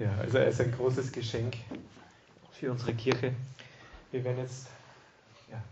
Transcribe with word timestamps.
Ja, 0.00 0.16
also 0.16 0.38
es 0.38 0.54
ist 0.54 0.62
ein 0.62 0.72
großes 0.72 1.12
Geschenk 1.12 1.58
für 2.52 2.72
unsere 2.72 2.94
Kirche. 2.94 3.34
Wir 4.10 4.24
werden 4.24 4.38
jetzt, 4.38 4.68
ja, 5.50 5.62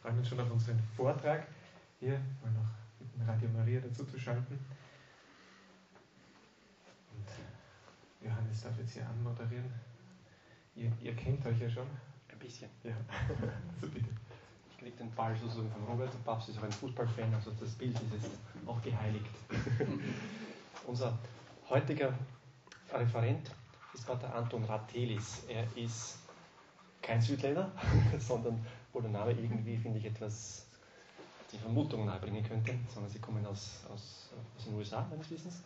freuen 0.00 0.16
uns 0.16 0.26
schon 0.26 0.40
auf 0.40 0.50
unseren 0.50 0.80
Vortrag. 0.96 1.46
Hier 2.00 2.18
wollen 2.40 2.54
noch 2.54 2.70
bitten, 2.98 3.28
Radio 3.28 3.46
Maria 3.50 3.80
dazu 3.80 4.06
zu 4.06 4.18
schalten. 4.18 4.58
Und 7.12 8.26
Johannes 8.26 8.62
darf 8.62 8.72
jetzt 8.78 8.94
hier 8.94 9.06
anmoderieren. 9.06 9.70
Ihr, 10.76 10.90
ihr 11.02 11.14
kennt 11.14 11.44
euch 11.44 11.60
ja 11.60 11.68
schon. 11.68 11.86
Ein 12.32 12.38
bisschen. 12.38 12.70
Ja, 12.84 12.92
also 13.74 13.88
bitte. 13.92 14.08
Ich 14.70 14.78
kriege 14.78 14.96
den 14.96 15.10
Ball 15.10 15.36
sozusagen 15.36 15.70
von 15.70 15.84
Robert. 15.84 16.10
Der 16.10 16.18
Papst 16.20 16.48
ist 16.48 16.58
auch 16.58 16.62
ein 16.62 16.72
Fußballfan, 16.72 17.34
also 17.34 17.50
das 17.60 17.72
Bild 17.72 17.94
ist 17.96 18.14
jetzt 18.14 18.30
auch 18.64 18.80
geheiligt. 18.80 19.26
Unser 20.86 21.18
heutiger 21.68 22.14
Referent 22.90 23.50
ist 23.94 24.06
Pater 24.06 24.34
Anton 24.34 24.64
Ratelis. 24.64 25.44
Er 25.48 25.64
ist 25.76 26.18
kein 27.00 27.20
Südländer, 27.20 27.70
sondern 28.18 28.64
wo 28.92 29.00
der 29.00 29.10
Name 29.10 29.32
irgendwie, 29.32 29.76
finde 29.76 29.98
ich, 29.98 30.06
etwas 30.06 30.66
die 31.52 31.58
Vermutung 31.58 32.06
nahebringen 32.06 32.44
könnte, 32.44 32.74
sondern 32.92 33.10
sie 33.10 33.20
kommen 33.20 33.44
aus, 33.46 33.84
aus, 33.92 34.30
aus 34.56 34.64
den 34.64 34.74
USA, 34.74 35.06
meines 35.10 35.30
Wissens. 35.30 35.62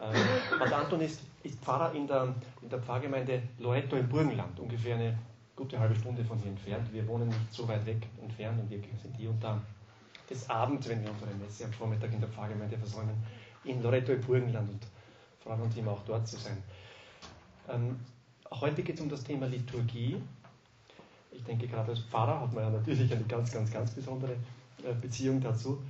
Ähm, 0.00 0.58
Pater 0.58 0.78
Anton 0.78 1.00
ist, 1.00 1.22
ist 1.42 1.58
Pfarrer 1.60 1.92
in 1.94 2.06
der, 2.06 2.34
in 2.62 2.68
der 2.68 2.78
Pfarrgemeinde 2.78 3.42
Loreto 3.58 3.96
im 3.96 4.08
Burgenland, 4.08 4.58
ungefähr 4.60 4.94
eine 4.94 5.18
gute 5.56 5.78
halbe 5.78 5.96
Stunde 5.96 6.24
von 6.24 6.38
hier 6.38 6.50
entfernt. 6.50 6.92
Wir 6.92 7.06
wohnen 7.08 7.28
nicht 7.28 7.52
so 7.52 7.66
weit 7.66 7.84
weg 7.86 8.06
entfernt 8.22 8.60
und 8.60 8.70
wir 8.70 8.78
sind 9.02 9.16
hier 9.16 9.30
und 9.30 9.42
da 9.42 9.60
des 10.30 10.48
Abends, 10.48 10.88
wenn 10.88 11.02
wir 11.02 11.10
unsere 11.10 11.34
Messe 11.34 11.64
am 11.64 11.72
Vormittag 11.72 12.12
in 12.12 12.20
der 12.20 12.28
Pfarrgemeinde 12.28 12.78
versäumen, 12.78 13.16
in 13.64 13.82
Loreto 13.82 14.12
im 14.12 14.20
Burgenland 14.20 14.70
und 14.70 14.86
freuen 15.42 15.60
uns 15.60 15.76
immer 15.76 15.90
auch 15.90 16.04
dort 16.06 16.26
zu 16.28 16.36
sein. 16.36 16.62
Ähm, 17.72 17.98
heute 18.50 18.82
geht 18.82 18.96
es 18.96 19.00
um 19.00 19.08
das 19.08 19.22
Thema 19.24 19.46
Liturgie. 19.46 20.16
Ich 21.32 21.44
denke, 21.44 21.68
gerade 21.68 21.90
als 21.90 22.00
Pfarrer 22.00 22.40
hat 22.40 22.52
man 22.52 22.64
ja 22.64 22.70
natürlich 22.70 23.12
eine 23.12 23.24
ganz, 23.24 23.52
ganz, 23.52 23.70
ganz 23.70 23.92
besondere 23.92 24.32
äh, 24.84 24.92
Beziehung 25.00 25.40
dazu. 25.40 25.82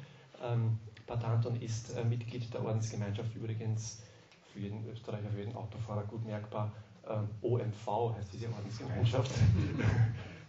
Ähm, 0.43 0.79
Pater 1.07 1.29
Anton 1.29 1.61
ist 1.61 1.97
äh, 1.97 2.05
Mitglied 2.05 2.53
der 2.53 2.65
Ordensgemeinschaft 2.65 3.35
übrigens 3.35 4.03
für 4.53 4.61
jeden 4.61 4.89
Österreicher, 4.91 5.31
für 5.31 5.39
jeden 5.39 5.57
Autofahrer 5.57 6.05
gut 6.05 6.25
merkbar. 6.25 6.71
Ähm, 7.09 7.29
OMV 7.43 8.15
heißt 8.17 8.33
diese 8.33 8.49
Ordensgemeinschaft. 8.49 9.33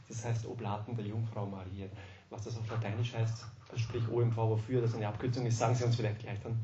Das 0.07 0.25
heißt 0.25 0.45
Oblaten 0.45 0.93
der 0.93 1.05
Jungfrau 1.05 1.45
Maria. 1.45 1.87
Was 2.29 2.43
das 2.43 2.57
auf 2.57 2.69
Lateinisch 2.69 3.13
heißt, 3.13 3.45
sprich 3.77 4.03
OMV, 4.11 4.35
wofür 4.35 4.81
das 4.81 4.93
eine 4.93 5.07
Abkürzung 5.07 5.45
ist, 5.45 5.57
sagen 5.57 5.73
Sie 5.73 5.85
uns 5.85 5.95
vielleicht 5.95 6.19
gleich 6.19 6.37
dann. 6.41 6.59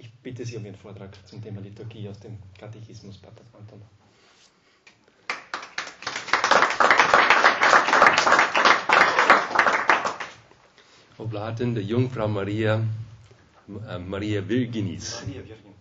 Ich 0.00 0.12
bitte 0.22 0.44
Sie 0.44 0.56
um 0.56 0.64
Ihren 0.64 0.76
Vortrag 0.76 1.10
zum 1.26 1.42
Thema 1.42 1.60
Liturgie 1.60 2.08
aus 2.08 2.20
dem 2.20 2.38
Katechismus, 2.56 3.18
Pater 3.18 3.42
Anton. 3.52 3.82
Oblaten 11.18 11.74
der 11.74 11.82
Jungfrau 11.82 12.28
Maria, 12.28 12.80
äh, 13.88 13.98
Maria 13.98 14.48
Virginis. 14.48 15.20
Maria 15.26 15.44
Virgin. 15.44 15.74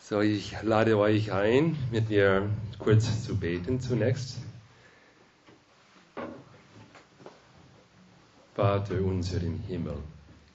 So, 0.00 0.20
ich 0.20 0.60
lade 0.62 0.98
euch 0.98 1.30
ein, 1.32 1.76
mit 1.92 2.10
mir 2.10 2.50
kurz 2.80 3.24
zu 3.24 3.36
beten 3.36 3.80
zunächst. 3.80 4.38
Vater 8.54 9.00
unser 9.00 9.40
im 9.42 9.60
Himmel, 9.60 9.98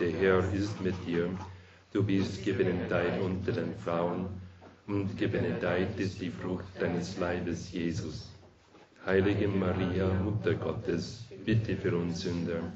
der 0.00 0.12
Herr 0.12 0.52
ist 0.54 0.80
mit 0.80 0.94
dir. 1.06 1.28
Du 1.92 2.02
bist 2.02 2.42
gebenedeit 2.44 3.20
unter 3.20 3.52
den 3.52 3.74
Frauen, 3.76 4.26
und 4.86 5.16
gebenedeit 5.16 6.00
ist 6.00 6.20
die 6.20 6.30
Frucht 6.30 6.64
deines 6.80 7.18
Leibes, 7.18 7.70
Jesus. 7.70 8.32
Heilige 9.06 9.46
Maria, 9.46 10.12
Mutter 10.14 10.54
Gottes, 10.54 11.24
bitte 11.44 11.76
für 11.76 11.96
uns 11.96 12.22
Sünder, 12.22 12.72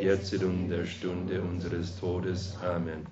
jetzt 0.00 0.32
und 0.34 0.42
in 0.42 0.68
der 0.68 0.86
Stunde 0.86 1.40
unseres 1.42 1.98
Todes. 1.98 2.56
Amen. 2.62 3.06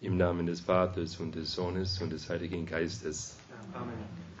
Im 0.00 0.16
Namen 0.16 0.46
des 0.46 0.60
Vaters 0.60 1.18
und 1.20 1.34
des 1.34 1.52
Sohnes 1.52 2.00
und 2.00 2.12
des 2.12 2.30
Heiligen 2.30 2.64
Geistes. 2.64 3.36
Amen. 3.74 4.31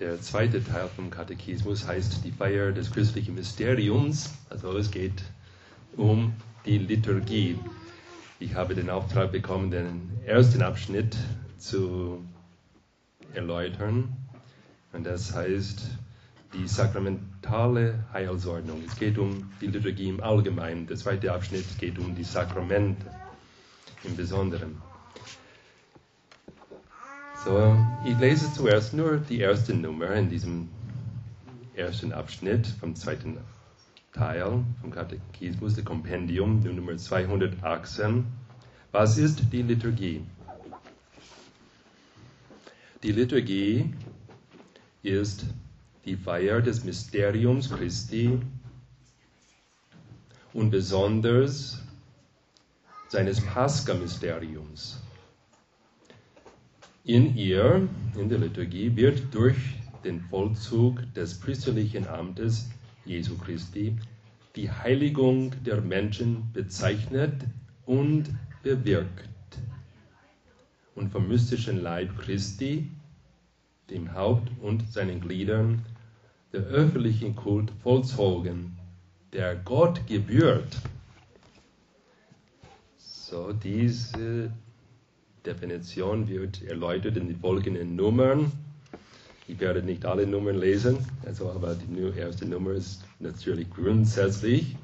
Der 0.00 0.18
zweite 0.18 0.64
Teil 0.64 0.88
vom 0.96 1.10
Katechismus 1.10 1.86
heißt 1.86 2.24
die 2.24 2.32
Feier 2.32 2.72
des 2.72 2.90
christlichen 2.90 3.34
Mysteriums. 3.34 4.32
Also 4.48 4.74
es 4.78 4.90
geht 4.90 5.22
um 5.94 6.32
die 6.64 6.78
Liturgie. 6.78 7.58
Ich 8.38 8.54
habe 8.54 8.74
den 8.74 8.88
Auftrag 8.88 9.30
bekommen, 9.30 9.70
den 9.70 10.10
ersten 10.24 10.62
Abschnitt 10.62 11.18
zu 11.58 12.24
erläutern. 13.34 14.16
Und 14.94 15.04
das 15.04 15.34
heißt 15.34 15.90
die 16.54 16.66
sakramentale 16.66 18.06
Heilsordnung. 18.10 18.82
Es 18.86 18.98
geht 18.98 19.18
um 19.18 19.52
die 19.60 19.66
Liturgie 19.66 20.08
im 20.08 20.22
Allgemeinen. 20.22 20.86
Der 20.86 20.96
zweite 20.96 21.30
Abschnitt 21.30 21.78
geht 21.78 21.98
um 21.98 22.14
die 22.14 22.24
Sakramente 22.24 23.04
im 24.04 24.16
Besonderen. 24.16 24.80
So, 27.42 27.74
ich 28.04 28.18
lese 28.18 28.52
zuerst 28.52 28.92
nur 28.92 29.16
die 29.16 29.40
erste 29.40 29.72
Nummer 29.72 30.10
in 30.10 30.28
diesem 30.28 30.68
ersten 31.74 32.12
Abschnitt 32.12 32.66
vom 32.66 32.94
zweiten 32.94 33.38
Teil 34.12 34.62
vom 34.82 34.90
Katechismus, 34.90 35.74
der 35.74 35.84
Kompendium, 35.84 36.60
Nummer 36.60 36.98
218. 36.98 38.26
Was 38.92 39.16
ist 39.16 39.50
die 39.52 39.62
Liturgie? 39.62 40.22
Die 43.02 43.12
Liturgie 43.12 43.94
ist 45.02 45.46
die 46.04 46.16
Feier 46.16 46.60
des 46.60 46.84
Mysteriums 46.84 47.70
Christi 47.70 48.38
und 50.52 50.70
besonders 50.70 51.78
seines 53.08 53.40
Pascha-Mysteriums. 53.40 54.98
In 57.04 57.34
ihr, 57.34 57.88
in 58.14 58.28
der 58.28 58.38
Liturgie, 58.38 58.94
wird 58.94 59.34
durch 59.34 59.56
den 60.04 60.20
Vollzug 60.20 61.02
des 61.14 61.40
priesterlichen 61.40 62.06
Amtes 62.06 62.68
Jesu 63.06 63.38
Christi 63.38 63.96
die 64.54 64.70
Heiligung 64.70 65.52
der 65.64 65.80
Menschen 65.80 66.52
bezeichnet 66.52 67.32
und 67.86 68.24
bewirkt. 68.62 69.28
Und 70.94 71.10
vom 71.10 71.26
mystischen 71.26 71.80
Leib 71.80 72.18
Christi, 72.18 72.90
dem 73.88 74.12
Haupt 74.12 74.50
und 74.60 74.92
seinen 74.92 75.22
Gliedern, 75.22 75.82
der 76.52 76.60
öffentlichen 76.62 77.34
Kult 77.34 77.72
vollzogen, 77.82 78.76
der 79.32 79.56
Gott 79.56 80.06
gebührt. 80.06 80.76
So, 82.98 83.54
diese 83.54 84.52
Definition 85.44 86.28
wird 86.28 86.62
erläutert 86.62 87.16
in 87.16 87.28
den 87.28 87.38
folgenden 87.38 87.96
Nummern. 87.96 88.52
Ich 89.48 89.58
werde 89.58 89.82
nicht 89.82 90.04
alle 90.04 90.26
Nummern 90.26 90.58
lesen, 90.58 90.98
also, 91.26 91.50
aber 91.50 91.74
die 91.74 92.18
erste 92.18 92.46
Nummer 92.46 92.72
ist 92.72 93.02
natürlich 93.18 93.68
grundsätzlich. 93.70 94.76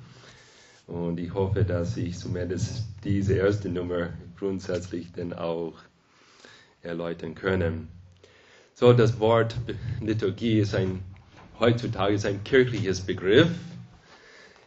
Und 0.87 1.21
ich 1.21 1.33
hoffe, 1.35 1.65
dass 1.65 1.97
ich 1.97 2.19
zumindest 2.19 2.85
diese 3.05 3.35
erste 3.35 3.69
Nummer 3.69 4.11
grundsätzlich 4.39 5.13
dann 5.13 5.33
auch 5.33 5.75
erläutern 6.83 7.35
können. 7.35 7.89
So, 8.75 8.93
das 8.93 9.19
Wort 9.21 9.57
Liturgie 10.01 10.61
ist 10.61 10.75
ein, 10.75 11.01
heutzutage 11.59 12.15
ist 12.15 12.27
ein 12.27 12.45
kirchliches 12.45 13.01
Begriff. 13.01 13.49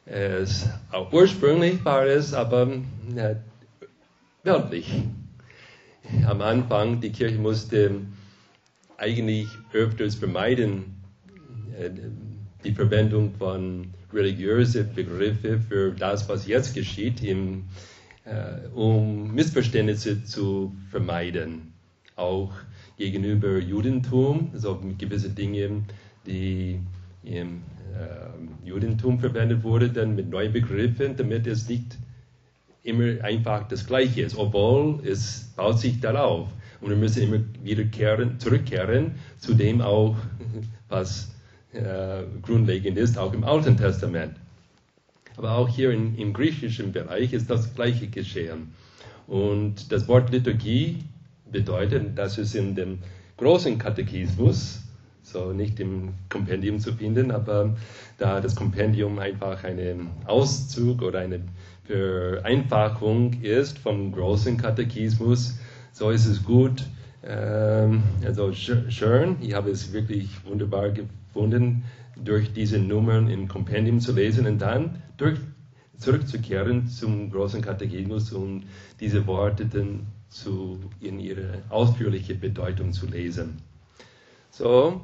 Es, 0.05 0.67
auch 0.91 1.11
ursprünglich 1.13 1.83
war 1.85 2.05
es 2.05 2.33
aber 2.33 2.67
ja, 3.15 3.35
weltlich 4.43 5.03
am 6.25 6.41
Anfang, 6.41 7.01
die 7.01 7.11
Kirche 7.11 7.37
musste 7.37 8.01
eigentlich 8.97 9.47
öfters 9.73 10.15
vermeiden, 10.15 10.95
äh, 11.77 11.89
die 12.63 12.73
Verwendung 12.73 13.33
von 13.35 13.93
religiösen 14.13 14.93
Begriffen 14.93 15.61
für 15.61 15.91
das, 15.91 16.27
was 16.27 16.47
jetzt 16.47 16.73
geschieht 16.73 17.23
äh, 18.25 18.67
um 18.73 19.33
Missverständnisse 19.33 20.23
zu 20.23 20.75
vermeiden, 20.89 21.73
auch 22.15 22.51
gegenüber 22.97 23.59
Judentum, 23.59 24.49
also 24.53 24.81
gewisse 24.97 25.29
Dinge, 25.29 25.83
die 26.25 26.79
im 27.23 27.61
äh, 27.97 28.67
Judentum 28.67 29.19
verwendet 29.19 29.63
wurden, 29.63 29.93
dann 29.93 30.15
mit 30.15 30.29
neuen 30.29 30.51
Begriffen, 30.51 31.15
damit 31.15 31.47
es 31.47 31.69
nicht 31.69 31.97
immer 32.83 33.23
einfach 33.23 33.67
das 33.67 33.85
Gleiche 33.85 34.21
ist, 34.21 34.37
obwohl 34.37 35.05
es 35.05 35.51
baut 35.55 35.79
sich 35.79 35.99
darauf. 35.99 36.47
Und 36.81 36.89
wir 36.89 36.97
müssen 36.97 37.23
immer 37.23 37.39
wieder 37.63 37.83
kehren, 37.83 38.39
zurückkehren 38.39 39.15
zu 39.37 39.53
dem 39.53 39.81
auch, 39.81 40.15
was 40.89 41.31
äh, 41.73 42.23
grundlegend 42.41 42.97
ist, 42.97 43.17
auch 43.17 43.33
im 43.33 43.43
Alten 43.43 43.77
Testament. 43.77 44.35
Aber 45.37 45.51
auch 45.57 45.69
hier 45.69 45.91
in, 45.91 46.17
im 46.17 46.33
griechischen 46.33 46.91
Bereich 46.91 47.33
ist 47.33 47.49
das 47.49 47.73
Gleiche 47.75 48.07
geschehen. 48.07 48.73
Und 49.27 49.91
das 49.91 50.07
Wort 50.07 50.31
Liturgie 50.31 51.03
bedeutet, 51.51 52.17
dass 52.17 52.37
es 52.37 52.55
in 52.55 52.75
dem 52.75 52.99
großen 53.37 53.77
Katechismus, 53.77 54.81
so 55.21 55.53
nicht 55.53 55.79
im 55.79 56.13
Kompendium 56.29 56.79
zu 56.79 56.93
finden, 56.93 57.31
aber 57.31 57.75
da 58.17 58.41
das 58.41 58.55
Kompendium 58.55 59.19
einfach 59.19 59.63
ein 59.63 60.09
Auszug 60.25 61.01
oder 61.03 61.19
eine 61.19 61.41
Vereinfachung 61.89 63.41
ist 63.41 63.79
vom 63.79 64.11
großen 64.11 64.57
Katechismus, 64.57 65.57
so 65.91 66.11
ist 66.11 66.27
es 66.27 66.43
gut, 66.43 66.83
ähm, 67.23 68.03
also 68.23 68.53
schön, 68.53 69.37
ich 69.41 69.55
habe 69.55 69.71
es 69.71 69.91
wirklich 69.91 70.29
wunderbar 70.45 70.91
gefunden, 70.91 71.83
durch 72.15 72.53
diese 72.53 72.77
Nummern 72.77 73.27
im 73.27 73.47
Kompendium 73.47 74.01
zu 74.01 74.13
lesen 74.13 74.45
und 74.45 74.59
dann 74.59 75.01
durch, 75.17 75.39
zurückzukehren 75.97 76.87
zum 76.87 77.31
großen 77.31 77.63
Katechismus 77.63 78.33
und 78.33 78.65
diese 78.99 79.25
Worte 79.25 79.65
dann 79.65 80.05
zu, 80.29 80.79
in 81.01 81.19
ihre 81.19 81.63
ausführliche 81.69 82.35
Bedeutung 82.35 82.93
zu 82.93 83.07
lesen. 83.07 83.57
So, 84.51 85.01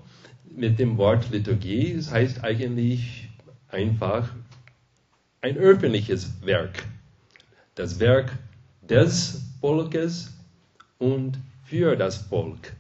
mit 0.56 0.78
dem 0.78 1.00
Wort 1.00 1.32
Liturgie, 1.32 1.94
es 1.94 2.12
heißt 2.12 2.44
eigentlich 2.44 3.28
einfach 3.70 4.30
ein 5.46 5.60
öffentliches 5.60 6.34
Werk. 6.44 6.86
Das 7.76 8.00
Werk 8.00 8.32
des 8.82 9.44
Volkes 9.62 10.34
und 10.98 11.38
für 11.66 11.96
das 11.96 12.18
Volk. 12.18 12.74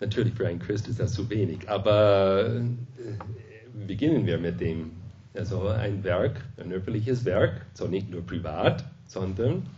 Natürlich 0.00 0.34
für 0.34 0.48
einen 0.48 0.58
Christ 0.58 0.88
ist 0.88 0.98
das 0.98 1.12
zu 1.12 1.30
wenig, 1.30 1.70
aber 1.70 2.56
äh, 2.56 3.86
beginnen 3.86 4.26
wir 4.26 4.38
mit 4.38 4.60
dem. 4.60 4.90
Also 5.34 5.68
ein 5.68 6.02
Werk, 6.02 6.40
ein 6.56 6.72
öffentliches 6.72 7.24
Werk, 7.24 7.60
so 7.74 7.86
nicht 7.86 8.10
nur 8.10 8.26
privat, 8.26 8.84
sondern 9.06 9.68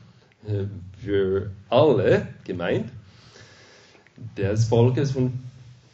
äh, 0.46 0.64
für 0.96 1.50
alle 1.69 2.28
gemeint, 2.44 2.90
des 4.36 4.64
Volkes 4.64 5.14
und 5.14 5.32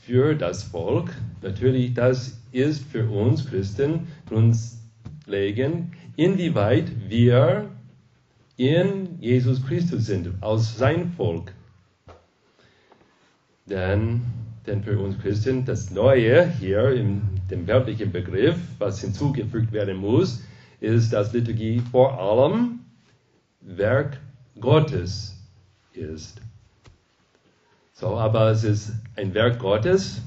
für 0.02 0.34
das 0.34 0.62
Volk. 0.62 1.10
Natürlich, 1.42 1.94
das 1.94 2.38
ist 2.52 2.84
für 2.84 3.08
uns 3.08 3.46
Christen 3.46 4.06
uns 4.30 4.83
legen, 5.26 5.92
inwieweit 6.16 7.08
wir 7.08 7.70
in 8.56 9.20
Jesus 9.20 9.64
Christus 9.66 10.06
sind, 10.06 10.42
aus 10.42 10.76
sein 10.76 11.12
Volk. 11.12 11.52
Denn, 13.66 14.22
denn 14.66 14.82
für 14.82 14.98
uns 14.98 15.18
Christen 15.18 15.64
das 15.64 15.90
Neue 15.90 16.46
hier 16.46 16.90
in 16.90 17.22
dem 17.50 17.66
wörtlichen 17.66 18.12
Begriff, 18.12 18.56
was 18.78 19.00
hinzugefügt 19.00 19.72
werden 19.72 19.96
muss, 19.96 20.42
ist, 20.80 21.12
dass 21.12 21.32
Liturgie 21.32 21.80
vor 21.90 22.18
allem 22.18 22.80
Werk 23.60 24.20
Gottes 24.60 25.36
ist. 25.94 26.40
So, 27.92 28.18
aber 28.18 28.50
es 28.50 28.64
ist 28.64 28.92
ein 29.16 29.32
Werk 29.34 29.58
Gottes, 29.58 30.20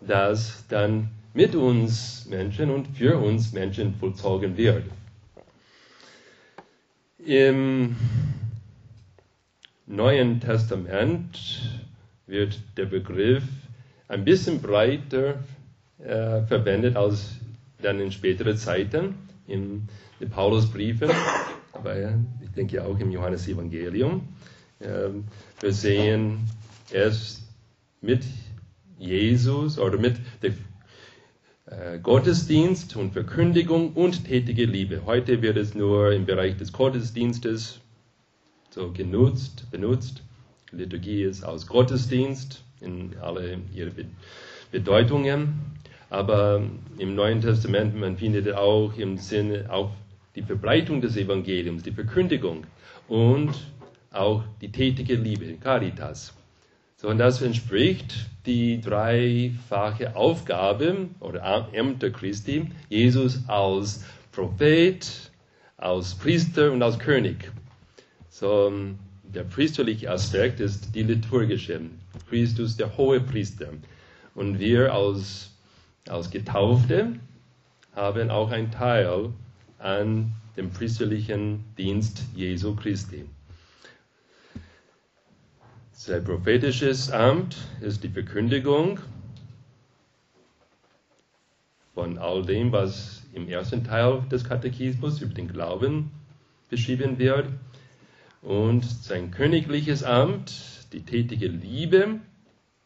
das 0.00 0.64
dann 0.68 1.10
mit 1.32 1.54
uns 1.54 2.26
Menschen 2.28 2.70
und 2.70 2.88
für 2.96 3.18
uns 3.18 3.52
Menschen 3.52 3.94
vollzogen 3.94 4.56
wird. 4.56 4.84
Im 7.24 7.96
Neuen 9.86 10.40
Testament 10.40 11.38
wird 12.26 12.60
der 12.76 12.86
Begriff 12.86 13.44
ein 14.08 14.24
bisschen 14.24 14.60
breiter 14.60 15.44
äh, 15.98 16.42
verwendet 16.42 16.96
als 16.96 17.36
dann 17.82 18.00
in 18.00 18.10
späteren 18.10 18.56
Zeiten, 18.56 19.14
in 19.46 19.88
den 20.20 20.30
Paulusbriefen, 20.30 21.10
aber 21.72 21.96
ich 22.42 22.50
denke 22.56 22.84
auch 22.84 22.98
im 22.98 23.10
Johannesevangelium. 23.10 24.26
Äh, 24.80 25.10
wir 25.60 25.72
sehen 25.72 26.48
es 26.92 27.42
mit 28.00 28.24
Jesus 28.98 29.78
oder 29.78 29.98
mit 29.98 30.16
der 30.42 30.52
Gottesdienst 32.02 32.96
und 32.96 33.12
Verkündigung 33.12 33.92
und 33.92 34.24
tätige 34.24 34.64
Liebe. 34.64 35.02
Heute 35.06 35.40
wird 35.40 35.56
es 35.56 35.74
nur 35.74 36.12
im 36.12 36.26
Bereich 36.26 36.56
des 36.56 36.72
Gottesdienstes 36.72 37.78
so 38.70 38.90
genutzt, 38.90 39.70
benutzt. 39.70 40.24
Liturgie 40.72 41.22
ist 41.22 41.44
aus 41.44 41.68
Gottesdienst 41.68 42.64
in 42.80 43.16
alle 43.20 43.58
ihre 43.72 43.92
Bedeutungen. 44.72 45.60
Aber 46.10 46.60
im 46.98 47.14
Neuen 47.14 47.40
Testament, 47.40 47.94
man 47.94 48.16
findet 48.16 48.52
auch 48.52 48.96
im 48.96 49.16
Sinne 49.18 49.66
auch 49.70 49.92
die 50.34 50.42
Verbreitung 50.42 51.00
des 51.00 51.16
Evangeliums, 51.16 51.84
die 51.84 51.92
Verkündigung 51.92 52.64
und 53.06 53.54
auch 54.10 54.42
die 54.60 54.72
tätige 54.72 55.14
Liebe, 55.14 55.54
Caritas 55.54 56.34
sondern 57.00 57.18
das 57.18 57.40
entspricht 57.40 58.26
die 58.44 58.78
dreifache 58.78 60.14
Aufgabe 60.14 61.08
oder 61.20 61.68
Ämter 61.72 62.10
Christi, 62.10 62.66
Jesus 62.90 63.40
als 63.46 64.04
Prophet, 64.32 65.30
als 65.78 66.14
Priester 66.14 66.70
und 66.70 66.82
als 66.82 66.98
König. 66.98 67.50
So, 68.28 68.70
der 69.22 69.44
priesterliche 69.44 70.10
Aspekt 70.10 70.60
ist 70.60 70.94
die 70.94 71.02
liturgische. 71.02 71.80
Christus, 72.28 72.76
der 72.76 72.94
hohe 72.98 73.20
Priester. 73.20 73.68
Und 74.34 74.58
wir 74.58 74.92
als, 74.92 75.52
als 76.06 76.30
Getaufte 76.30 77.14
haben 77.96 78.30
auch 78.30 78.50
einen 78.50 78.70
Teil 78.70 79.30
an 79.78 80.32
dem 80.54 80.70
priesterlichen 80.70 81.64
Dienst 81.78 82.24
Jesu 82.36 82.76
Christi. 82.76 83.24
Sein 86.02 86.24
prophetisches 86.24 87.10
Amt 87.10 87.58
ist 87.82 88.02
die 88.02 88.08
Verkündigung 88.08 89.00
von 91.92 92.16
all 92.16 92.42
dem, 92.42 92.72
was 92.72 93.24
im 93.34 93.46
ersten 93.46 93.84
Teil 93.84 94.22
des 94.32 94.44
Katechismus 94.44 95.20
über 95.20 95.34
den 95.34 95.48
Glauben 95.48 96.10
beschrieben 96.70 97.18
wird. 97.18 97.48
Und 98.40 98.86
sein 98.86 99.30
königliches 99.30 100.02
Amt, 100.02 100.86
die 100.94 101.02
tätige 101.02 101.48
Liebe, 101.48 102.20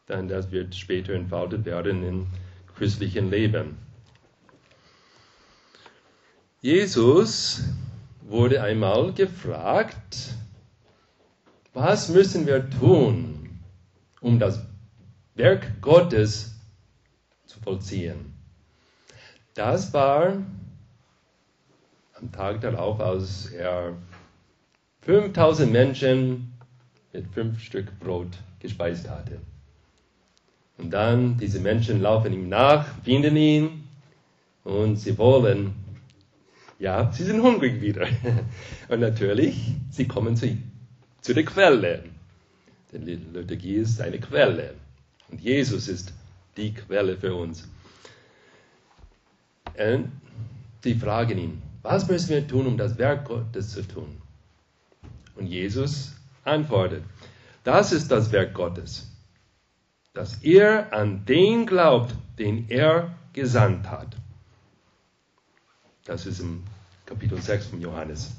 dann 0.07 0.27
das 0.27 0.51
wird 0.51 0.75
später 0.75 1.13
entfaltet 1.13 1.63
werden 1.63 2.03
im 2.03 2.27
christlichen 2.75 3.29
Leben. 3.31 3.77
Jesus 6.59 7.63
wurde 8.23 8.61
einmal 8.61 9.13
gefragt, 9.13 10.35
was 11.75 12.07
müssen 12.07 12.47
wir 12.47 12.69
tun, 12.69 13.59
um 14.21 14.39
das 14.39 14.65
Werk 15.35 15.81
Gottes 15.81 16.55
zu 17.45 17.59
vollziehen? 17.59 18.33
Das 19.53 19.93
war 19.93 20.37
am 22.13 22.31
Tag 22.31 22.61
darauf, 22.61 23.01
als 23.01 23.47
er 23.47 23.93
5000 25.01 25.69
Menschen 25.69 26.53
mit 27.11 27.27
fünf 27.33 27.61
Stück 27.61 27.99
Brot 27.99 28.37
gespeist 28.59 29.09
hatte. 29.09 29.39
Und 30.77 30.91
dann, 30.91 31.37
diese 31.37 31.59
Menschen 31.59 32.01
laufen 32.01 32.31
ihm 32.31 32.47
nach, 32.47 32.87
finden 33.03 33.35
ihn 33.35 33.83
und 34.63 34.95
sie 34.95 35.17
wollen, 35.17 35.73
ja, 36.79 37.11
sie 37.11 37.23
sind 37.23 37.41
hungrig 37.41 37.81
wieder. 37.81 38.07
Und 38.89 38.99
natürlich, 38.99 39.75
sie 39.89 40.07
kommen 40.07 40.35
zu 40.35 40.47
ihm 40.47 40.74
zu 41.25 41.33
der 41.33 41.43
Quelle. 41.43 42.03
Denn 42.91 43.03
die 43.03 43.15
Liturgie 43.15 43.77
ist 43.77 43.99
eine 43.99 44.19
Quelle. 44.19 44.75
Und 45.29 45.41
Jesus 45.41 45.87
ist 45.87 46.13
die 46.55 46.71
Quelle 46.71 47.17
für 47.17 47.33
uns. 47.33 47.67
Und 49.75 50.11
sie 50.83 50.93
fragen 50.93 51.37
ihn, 51.39 51.61
was 51.81 52.07
müssen 52.07 52.29
wir 52.29 52.47
tun, 52.47 52.67
um 52.67 52.77
das 52.77 52.99
Werk 52.99 53.25
Gottes 53.25 53.71
zu 53.71 53.81
tun? 53.81 54.21
Und 55.35 55.47
Jesus 55.47 56.13
antwortet, 56.43 57.03
das 57.63 57.91
ist 57.91 58.11
das 58.11 58.31
Werk 58.31 58.53
Gottes, 58.53 59.11
dass 60.13 60.43
ihr 60.43 60.93
an 60.93 61.25
den 61.25 61.65
glaubt, 61.65 62.13
den 62.37 62.69
er 62.69 63.15
gesandt 63.33 63.89
hat. 63.89 64.15
Das 66.05 66.27
ist 66.27 66.39
im 66.39 66.63
Kapitel 67.07 67.41
6 67.41 67.65
von 67.65 67.81
Johannes. 67.81 68.31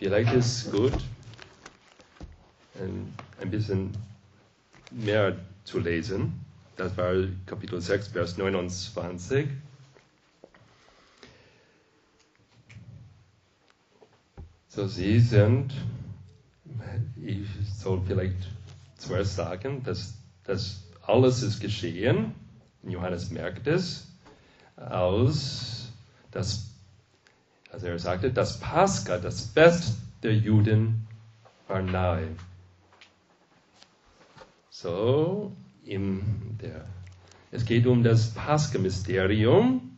Vielleicht 0.00 0.32
ist 0.32 0.66
es 0.66 0.72
gut, 0.72 0.92
ein, 2.80 3.50
bisschen 3.50 3.90
mehr 4.90 5.36
zu 5.64 5.78
lesen. 5.78 6.40
Das 6.76 6.96
war 6.96 7.14
Kapitel 7.46 7.80
6, 7.80 8.08
Vers 8.08 8.38
29. 8.38 9.48
So, 14.68 14.86
Sie 14.86 15.20
sind, 15.20 15.74
ich 17.22 17.46
soll 17.78 18.00
vielleicht 18.06 18.48
zuerst 18.96 19.36
sagen, 19.36 19.82
dass 19.84 20.14
das 20.44 20.84
alles 21.02 21.42
ist 21.42 21.60
geschehen. 21.60 22.34
Johannes 22.82 23.30
merkt 23.30 23.66
es, 23.66 24.08
als 24.76 25.92
das, 26.30 26.70
also 27.70 27.86
er 27.86 27.98
sagte, 27.98 28.32
das 28.32 28.58
Pascha, 28.58 29.18
das 29.18 29.42
Fest 29.46 29.94
der 30.22 30.34
Juden, 30.34 31.06
war 31.68 31.82
nahe. 31.82 32.28
So, 34.82 35.52
in 35.84 36.58
der, 36.60 36.84
es 37.52 37.64
geht 37.64 37.86
um 37.86 38.02
das 38.02 38.34
Pascha-Mysterium 38.34 39.96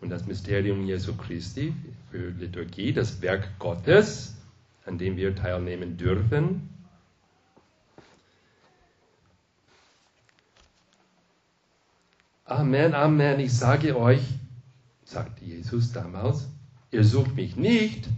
und 0.00 0.10
das 0.10 0.26
Mysterium 0.26 0.84
Jesu 0.84 1.16
Christi 1.16 1.74
für 2.08 2.28
Liturgie, 2.30 2.92
das 2.92 3.20
Werk 3.20 3.58
Gottes, 3.58 4.36
an 4.86 4.96
dem 4.96 5.16
wir 5.16 5.34
teilnehmen 5.34 5.96
dürfen. 5.96 6.68
Amen, 12.44 12.94
Amen, 12.94 13.40
ich 13.40 13.58
sage 13.58 13.98
euch, 13.98 14.22
sagte 15.02 15.44
Jesus 15.44 15.90
damals, 15.90 16.48
ihr 16.92 17.02
sucht 17.02 17.34
mich 17.34 17.56
nicht, 17.56 18.08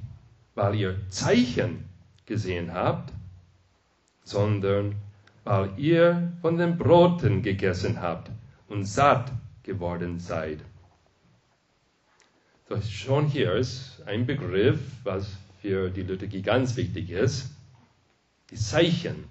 weil 0.54 0.74
ihr 0.74 1.00
Zeichen 1.08 1.88
gesehen 2.26 2.74
habt, 2.74 3.10
sondern 4.22 4.96
weil 5.46 5.70
ihr 5.76 6.32
von 6.40 6.58
den 6.58 6.76
Broten 6.76 7.40
gegessen 7.40 8.02
habt 8.02 8.32
und 8.68 8.84
satt 8.84 9.30
geworden 9.62 10.18
seid. 10.18 10.58
So, 12.68 12.80
schon 12.80 13.26
hier 13.26 13.52
ist 13.52 14.02
ein 14.06 14.26
Begriff, 14.26 14.80
was 15.04 15.36
für 15.62 15.88
die 15.90 16.02
Liturgie 16.02 16.42
ganz 16.42 16.76
wichtig 16.76 17.10
ist. 17.10 17.54
Die 18.50 18.56
Zeichen. 18.56 19.24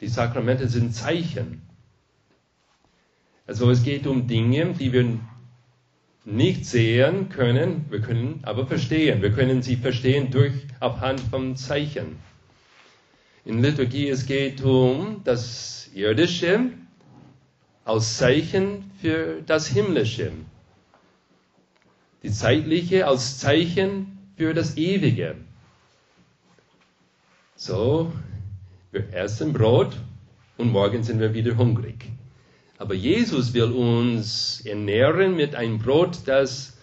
Die 0.00 0.08
Sakramente 0.08 0.66
sind 0.66 0.94
Zeichen. 0.94 1.60
Also 3.46 3.70
es 3.70 3.82
geht 3.82 4.06
um 4.06 4.26
Dinge, 4.26 4.72
die 4.72 4.94
wir 4.94 5.20
nicht 6.24 6.64
sehen 6.64 7.28
können, 7.28 7.84
wir 7.90 8.00
können 8.00 8.40
aber 8.44 8.66
verstehen. 8.66 9.20
Wir 9.20 9.30
können 9.30 9.60
sie 9.60 9.76
verstehen 9.76 10.30
durch 10.30 10.54
abhand 10.80 11.20
von 11.20 11.54
Zeichen. 11.54 12.16
In 13.46 13.62
Liturgie 13.62 14.08
es 14.08 14.24
geht 14.24 14.62
um 14.62 15.20
das 15.24 15.90
Irdische 15.92 16.70
als 17.84 18.16
Zeichen 18.16 18.90
für 19.02 19.42
das 19.42 19.66
Himmlische. 19.66 20.32
Die 22.22 22.30
zeitliche 22.30 23.06
als 23.06 23.38
Zeichen 23.38 24.18
für 24.38 24.54
das 24.54 24.78
Ewige. 24.78 25.36
So, 27.54 28.12
wir 28.92 29.12
essen 29.12 29.52
Brot 29.52 29.94
und 30.56 30.72
morgen 30.72 31.02
sind 31.02 31.20
wir 31.20 31.34
wieder 31.34 31.58
hungrig. 31.58 32.06
Aber 32.78 32.94
Jesus 32.94 33.52
will 33.52 33.72
uns 33.72 34.62
ernähren 34.64 35.36
mit 35.36 35.54
einem 35.54 35.78
Brot, 35.78 36.20
das, 36.24 36.78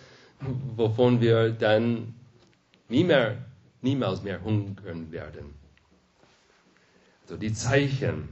wovon 0.75 1.21
wir 1.21 1.49
dann 1.49 2.13
nie 2.87 3.03
mehr, 3.03 3.37
niemals 3.81 4.21
mehr 4.21 4.43
hungern 4.43 5.11
werden. 5.11 5.60
So 7.31 7.37
die 7.37 7.53
Zeichen. 7.53 8.27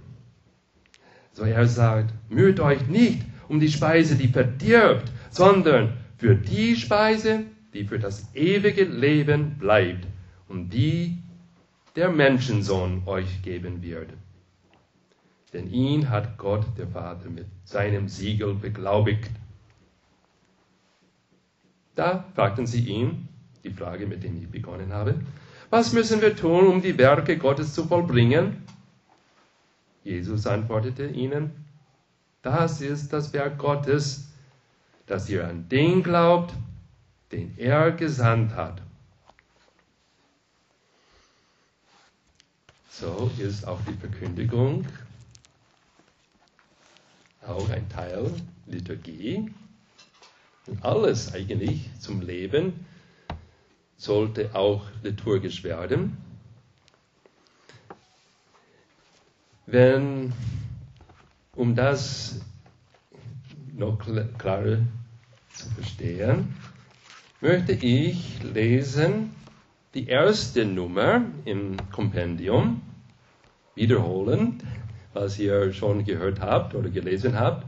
So 1.31 1.45
er 1.45 1.65
sagt, 1.67 2.13
müht 2.27 2.59
euch 2.59 2.87
nicht 2.87 3.21
um 3.47 3.61
die 3.61 3.71
Speise, 3.71 4.17
die 4.17 4.27
verdirbt, 4.27 5.09
sondern 5.29 5.93
für 6.17 6.35
die 6.35 6.75
Speise, 6.75 7.45
die 7.73 7.85
für 7.85 7.97
das 7.97 8.35
ewige 8.35 8.83
Leben 8.83 9.57
bleibt 9.57 10.05
und 10.49 10.73
die 10.73 11.17
der 11.95 12.09
Menschensohn 12.09 13.03
euch 13.05 13.41
geben 13.41 13.81
wird. 13.81 14.09
Denn 15.53 15.71
ihn 15.71 16.09
hat 16.09 16.37
Gott, 16.37 16.65
der 16.77 16.87
Vater, 16.87 17.29
mit 17.29 17.45
seinem 17.63 18.09
Siegel 18.09 18.53
beglaubigt. 18.53 19.31
Da 21.95 22.25
fragten 22.35 22.67
sie 22.67 22.81
ihn, 22.81 23.29
die 23.63 23.71
Frage, 23.71 24.07
mit 24.07 24.23
der 24.23 24.33
ich 24.33 24.49
begonnen 24.49 24.91
habe, 24.91 25.15
was 25.69 25.93
müssen 25.93 26.19
wir 26.19 26.35
tun, 26.35 26.67
um 26.67 26.81
die 26.81 26.97
Werke 26.97 27.37
Gottes 27.37 27.73
zu 27.73 27.85
vollbringen? 27.85 28.57
Jesus 30.03 30.47
antwortete 30.47 31.07
ihnen, 31.07 31.65
das 32.41 32.81
ist 32.81 33.11
das 33.11 33.33
Werk 33.33 33.57
Gottes, 33.57 34.31
dass 35.07 35.29
ihr 35.29 35.47
an 35.47 35.67
den 35.69 36.03
glaubt, 36.03 36.53
den 37.31 37.57
er 37.57 37.91
gesandt 37.91 38.53
hat. 38.55 38.81
So 42.89 43.31
ist 43.37 43.67
auch 43.67 43.79
die 43.87 43.93
Verkündigung 43.93 44.85
auch 47.49 47.69
ein 47.69 47.87
Teil 47.89 48.31
Liturgie. 48.67 49.51
Und 50.67 50.83
alles 50.83 51.33
eigentlich 51.33 51.89
zum 51.99 52.21
Leben 52.21 52.85
sollte 53.97 54.55
auch 54.55 54.85
liturgisch 55.03 55.63
werden. 55.63 56.17
Wenn, 59.71 60.33
um 61.55 61.75
das 61.75 62.41
noch 63.71 63.99
klarer 64.39 64.79
zu 65.53 65.69
verstehen, 65.69 66.55
möchte 67.39 67.73
ich 67.73 68.41
lesen 68.41 69.29
die 69.93 70.07
erste 70.07 70.65
Nummer 70.65 71.21
im 71.45 71.77
Kompendium, 71.91 72.81
wiederholen, 73.75 74.63
was 75.13 75.37
ihr 75.37 75.71
schon 75.71 76.03
gehört 76.03 76.39
habt 76.39 76.73
oder 76.73 76.89
gelesen 76.89 77.39
habt. 77.39 77.67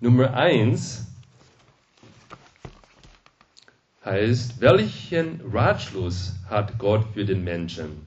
Nummer 0.00 0.34
eins 0.34 1.06
heißt, 4.04 4.60
welchen 4.60 5.40
Ratschluss 5.52 6.34
hat 6.50 6.78
Gott 6.78 7.04
für 7.14 7.24
den 7.24 7.44
Menschen? 7.44 8.06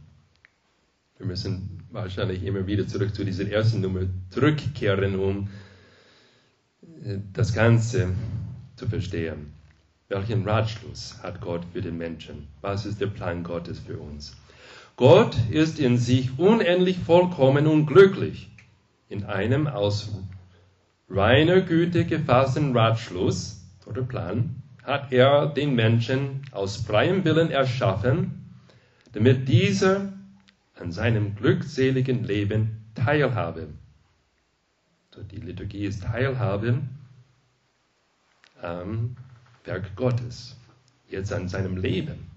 Wir 1.18 1.28
müssen 1.28 1.85
wahrscheinlich 1.96 2.44
immer 2.44 2.68
wieder 2.68 2.88
zurück 2.88 3.16
zu 3.16 3.24
dieser 3.24 3.50
ersten 3.50 3.82
Nummer 3.82 4.02
zurückkehren, 4.30 5.18
um 5.18 5.50
äh, 7.04 7.18
das 7.34 7.54
Ganze 7.54 8.10
zu 8.76 8.88
verstehen. 8.88 9.54
Welchen 10.10 10.48
Ratschluss 10.48 11.18
hat 11.24 11.42
Gott 11.42 11.64
für 11.74 11.82
den 11.82 11.98
Menschen? 11.98 12.48
Was 12.62 12.86
ist 12.86 13.02
der 13.02 13.08
Plan 13.08 13.44
Gottes 13.44 13.80
für 13.80 13.98
uns? 13.98 14.36
Gott 14.98 15.36
ist 15.50 15.80
in 15.80 15.98
sich 15.98 16.38
unendlich 16.38 17.00
vollkommen 17.00 17.66
und 17.66 17.88
glücklich. 17.88 18.50
In 19.10 19.24
einem 19.24 19.66
aus 19.66 20.14
reiner 21.10 21.62
Güte 21.62 22.06
gefassten 22.06 22.78
Ratschluss 22.78 23.64
oder 23.86 24.04
Plan 24.04 24.62
hat 24.84 25.12
er 25.12 25.48
den 25.48 25.76
Menschen 25.76 26.42
aus 26.52 26.78
freiem 26.78 27.24
Willen 27.26 27.52
erschaffen, 27.52 28.46
damit 29.14 29.48
dieser 29.48 30.14
an 30.76 30.92
seinem 30.92 31.36
glückseligen 31.36 32.24
Leben 32.24 32.86
teilhabe. 32.96 33.70
So, 35.14 35.24
die 35.24 35.38
Liturgie 35.38 35.86
ist 35.86 36.04
Teilhabe 36.04 36.82
am 38.62 39.16
Werk 39.64 39.96
Gottes, 39.96 40.58
jetzt 41.10 41.32
an 41.32 41.48
seinem 41.48 41.78
Leben. 41.78 42.30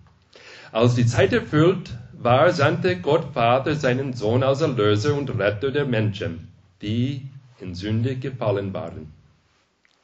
Als 0.71 0.95
die 0.95 1.07
Zeit 1.07 1.33
erfüllt 1.33 1.97
war, 2.13 2.53
sandte 2.53 3.01
Gott 3.01 3.33
Vater 3.33 3.75
seinen 3.75 4.13
Sohn 4.13 4.43
als 4.43 4.61
Erlöser 4.61 5.15
und 5.15 5.31
Retter 5.39 5.71
der 5.71 5.87
Menschen, 5.87 6.49
die 6.83 7.29
in 7.61 7.75
Sünde 7.75 8.17
gefallen 8.17 8.73
waren. 8.75 9.13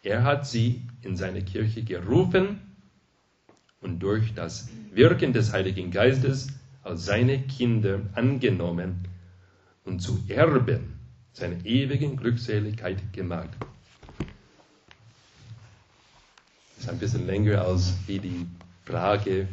Er 0.03 0.25
hat 0.25 0.47
sie 0.47 0.83
in 1.03 1.17
seine 1.17 1.43
Kirche 1.43 1.83
gerufen 1.83 2.61
und 3.81 4.01
durch 4.01 4.35
das 4.35 4.69
Wirken 4.93 5.33
des 5.33 5.53
Heiligen 5.53 5.91
Geistes 5.91 6.49
als 6.85 7.07
seine 7.07 7.41
Kinder 7.41 8.01
angenommen 8.15 9.09
und 9.85 10.01
zu 10.01 10.23
Erben 10.29 10.99
seiner 11.33 11.65
ewigen 11.65 12.17
Glückseligkeit 12.17 13.13
gemacht. 13.13 13.49
Das 16.77 16.85
ist 16.85 16.91
ein 16.91 16.99
bisschen 16.99 17.27
länger 17.27 17.63
als 17.63 17.95
wie 18.07 18.19
die 18.19 18.47
Frage 18.85 19.49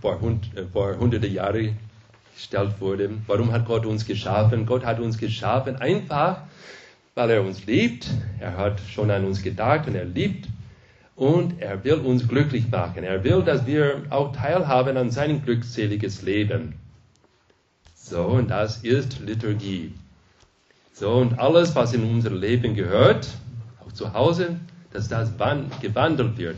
vor, 0.00 0.18
äh, 0.54 0.64
vor 0.72 0.98
hunderte 0.98 1.26
Jahre 1.26 1.74
gestellt 2.34 2.80
wurde. 2.80 3.10
Warum 3.26 3.52
hat 3.52 3.66
Gott 3.66 3.84
uns 3.84 4.06
geschaffen? 4.06 4.64
Gott 4.64 4.84
hat 4.84 5.00
uns 5.00 5.18
geschaffen 5.18 5.76
einfach, 5.76 6.42
weil 7.14 7.30
er 7.30 7.42
uns 7.42 7.66
liebt. 7.66 8.08
Er 8.40 8.56
hat 8.56 8.80
schon 8.80 9.10
an 9.10 9.24
uns 9.24 9.42
gedacht 9.42 9.86
und 9.86 9.94
er 9.94 10.04
liebt 10.04 10.48
und 11.18 11.60
er 11.60 11.82
will 11.82 11.94
uns 11.94 12.28
glücklich 12.28 12.70
machen. 12.70 13.02
Er 13.02 13.24
will, 13.24 13.42
dass 13.42 13.66
wir 13.66 14.04
auch 14.10 14.32
teilhaben 14.32 14.96
an 14.96 15.10
sein 15.10 15.42
glückseliges 15.44 16.22
Leben. 16.22 16.74
So, 17.96 18.22
und 18.22 18.48
das 18.50 18.78
ist 18.78 19.18
Liturgie. 19.18 19.92
So, 20.92 21.10
und 21.10 21.40
alles, 21.40 21.74
was 21.74 21.92
in 21.92 22.04
unser 22.04 22.30
Leben 22.30 22.76
gehört, 22.76 23.28
auch 23.84 23.90
zu 23.92 24.12
Hause, 24.12 24.60
dass 24.92 25.08
das 25.08 25.32
gewandelt 25.80 26.38
wird 26.38 26.56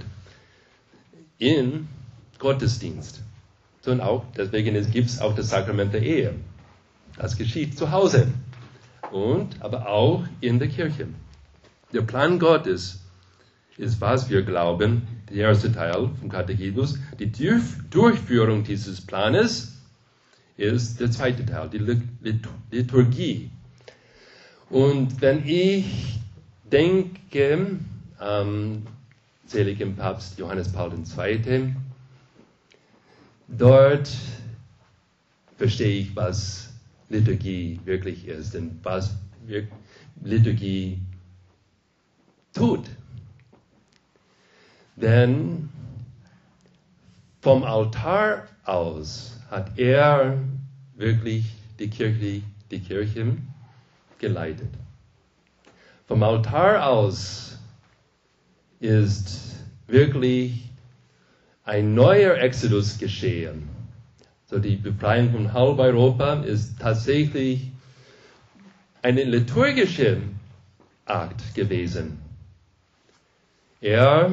in 1.39 1.89
Gottesdienst. 2.39 3.23
So, 3.81 3.93
und 3.93 4.03
auch, 4.03 4.25
deswegen 4.37 4.75
gibt 4.91 5.09
es 5.09 5.23
auch 5.23 5.35
das 5.35 5.49
Sakrament 5.49 5.95
der 5.95 6.03
Ehe. 6.03 6.35
Das 7.17 7.39
geschieht 7.39 7.79
zu 7.79 7.93
Hause 7.93 8.29
und 9.11 9.63
aber 9.63 9.89
auch 9.89 10.23
in 10.43 10.59
der 10.59 10.69
Kirche. 10.69 11.09
Der 11.95 12.03
Plan 12.03 12.39
Gottes 12.39 13.01
ist, 13.81 14.01
was 14.01 14.29
wir 14.29 14.43
glauben, 14.43 15.03
der 15.31 15.49
erste 15.49 15.73
Teil 15.73 16.11
vom 16.21 16.29
Katechismus. 16.29 16.99
Die 17.19 17.33
Durchführung 17.91 18.63
dieses 18.63 19.01
Planes 19.01 19.79
ist 20.57 21.01
der 21.01 21.11
zweite 21.11 21.47
Teil, 21.47 21.71
die 21.71 22.01
Liturgie. 22.71 23.51
Und 24.69 25.21
wenn 25.21 25.47
ich 25.47 26.21
denke 26.71 27.79
am 28.19 28.87
seligen 29.47 29.97
Papst 29.97 30.39
Johannes 30.39 30.71
Paul 30.71 30.93
II., 30.93 31.75
dort 33.49 34.11
verstehe 35.57 36.01
ich, 36.01 36.15
was 36.15 36.71
Liturgie 37.09 37.81
wirklich 37.85 38.29
ist 38.29 38.55
und 38.55 38.79
was 38.83 39.17
Liturgie 40.23 41.01
tut. 42.53 42.85
Denn 45.01 45.71
vom 47.41 47.65
Altar 47.65 48.47
aus 48.65 49.39
hat 49.51 49.79
er 49.79 50.37
wirklich 50.95 51.47
die 51.79 51.89
Kirche, 51.89 52.43
die 52.71 52.81
Kirche 52.81 53.37
geleitet. 54.19 54.69
Vom 56.07 56.23
Altar 56.23 56.87
aus 56.87 57.59
ist 58.81 59.57
wirklich 59.87 60.69
ein 61.65 61.95
neuer 61.95 62.37
Exodus 62.37 62.99
geschehen. 62.99 63.69
So 64.47 64.59
die 64.59 64.77
Befreiung 64.77 65.33
von 65.33 65.53
halb 65.53 65.79
Europa 65.79 66.43
ist 66.43 66.79
tatsächlich 66.79 67.71
eine 69.01 69.25
liturgische 69.25 70.21
Akt 71.07 71.55
gewesen. 71.55 72.19
Er 73.81 74.33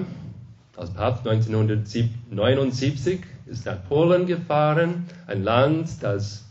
als 0.78 0.92
Papst 0.94 1.28
1979 1.28 3.22
ist 3.48 3.66
nach 3.66 3.84
Polen 3.88 4.28
gefahren, 4.28 5.08
ein 5.26 5.44
Land, 5.44 5.90
das 6.02 6.46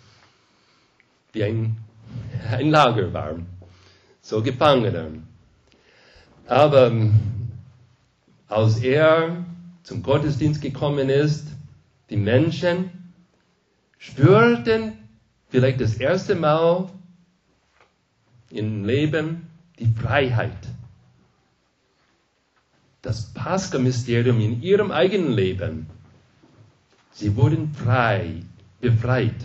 wie 1.32 1.44
ein, 1.44 1.76
ein 2.50 2.70
Lager 2.70 3.12
war, 3.12 3.36
so 4.20 4.42
Gefangener. 4.42 5.10
Aber 6.46 6.92
als 8.48 8.78
er 8.78 9.44
zum 9.84 10.02
Gottesdienst 10.02 10.60
gekommen 10.60 11.08
ist, 11.08 11.46
die 12.10 12.16
Menschen 12.16 13.12
spürten 13.98 14.92
vielleicht 15.48 15.80
das 15.80 15.94
erste 15.94 16.34
Mal 16.34 16.88
im 18.50 18.84
Leben 18.84 19.48
die 19.78 19.86
Freiheit 19.86 20.56
das 23.06 23.32
Pascha-Mysterium 23.34 24.40
in 24.40 24.62
ihrem 24.62 24.90
eigenen 24.90 25.32
Leben. 25.32 25.86
Sie 27.12 27.36
wurden 27.36 27.72
frei, 27.72 28.42
befreit. 28.80 29.36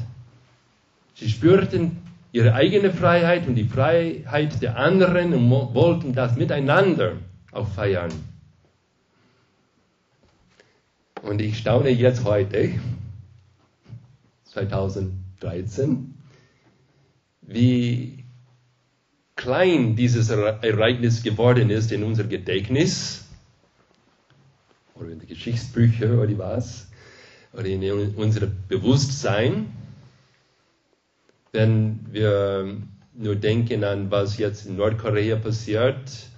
Sie 1.14 1.30
spürten 1.30 1.98
ihre 2.32 2.56
eigene 2.56 2.92
Freiheit 2.92 3.48
und 3.48 3.54
die 3.54 3.66
Freiheit 3.66 4.62
der 4.64 4.78
anderen 4.78 5.34
und 5.36 5.76
wollten 5.76 6.14
das 6.14 6.36
miteinander 6.38 7.18
auch 7.52 7.68
feiern. 7.68 8.12
Und 11.22 11.40
ich 11.40 11.60
staune 11.60 11.90
jetzt 11.90 12.24
heute, 12.24 12.72
2013, 14.46 16.16
wie 17.44 18.24
klein 19.36 19.96
dieses 19.96 20.32
Ereignis 20.32 21.22
geworden 21.22 21.70
ist 21.70 21.92
in 21.92 22.04
unser 22.04 22.24
Gedächtnis 22.24 23.28
oder 25.02 25.12
in 25.12 25.20
die 25.20 25.28
Geschichtsbücher 25.28 26.20
oder 26.22 26.38
was, 26.38 26.88
oder 27.54 27.66
in 27.66 27.84
unserem 28.16 28.52
Bewusstsein, 28.68 29.74
wenn 31.52 32.00
wir 32.12 32.78
nur 33.14 33.36
denken 33.36 33.84
an, 33.84 34.10
was 34.10 34.38
jetzt 34.38 34.66
in 34.66 34.78
Nordkorea 34.78 35.36
passiert, 35.36 36.30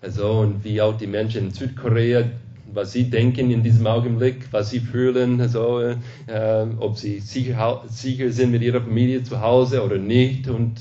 also 0.00 0.40
und 0.40 0.64
wie 0.64 0.80
auch 0.80 0.96
die 0.96 1.06
Menschen 1.06 1.46
in 1.46 1.50
Südkorea, 1.52 2.24
was 2.72 2.92
sie 2.92 3.08
denken 3.08 3.50
in 3.50 3.62
diesem 3.62 3.86
Augenblick, 3.86 4.52
was 4.52 4.70
sie 4.70 4.80
fühlen, 4.80 5.40
also, 5.40 5.80
äh, 5.80 6.66
ob 6.78 6.98
sie 6.98 7.20
sicher, 7.20 7.84
sicher, 7.88 8.30
sind 8.30 8.50
mit 8.50 8.62
ihrer 8.62 8.82
Familie 8.82 9.22
zu 9.22 9.40
Hause 9.40 9.82
oder 9.82 9.96
nicht. 9.96 10.48
Und 10.48 10.78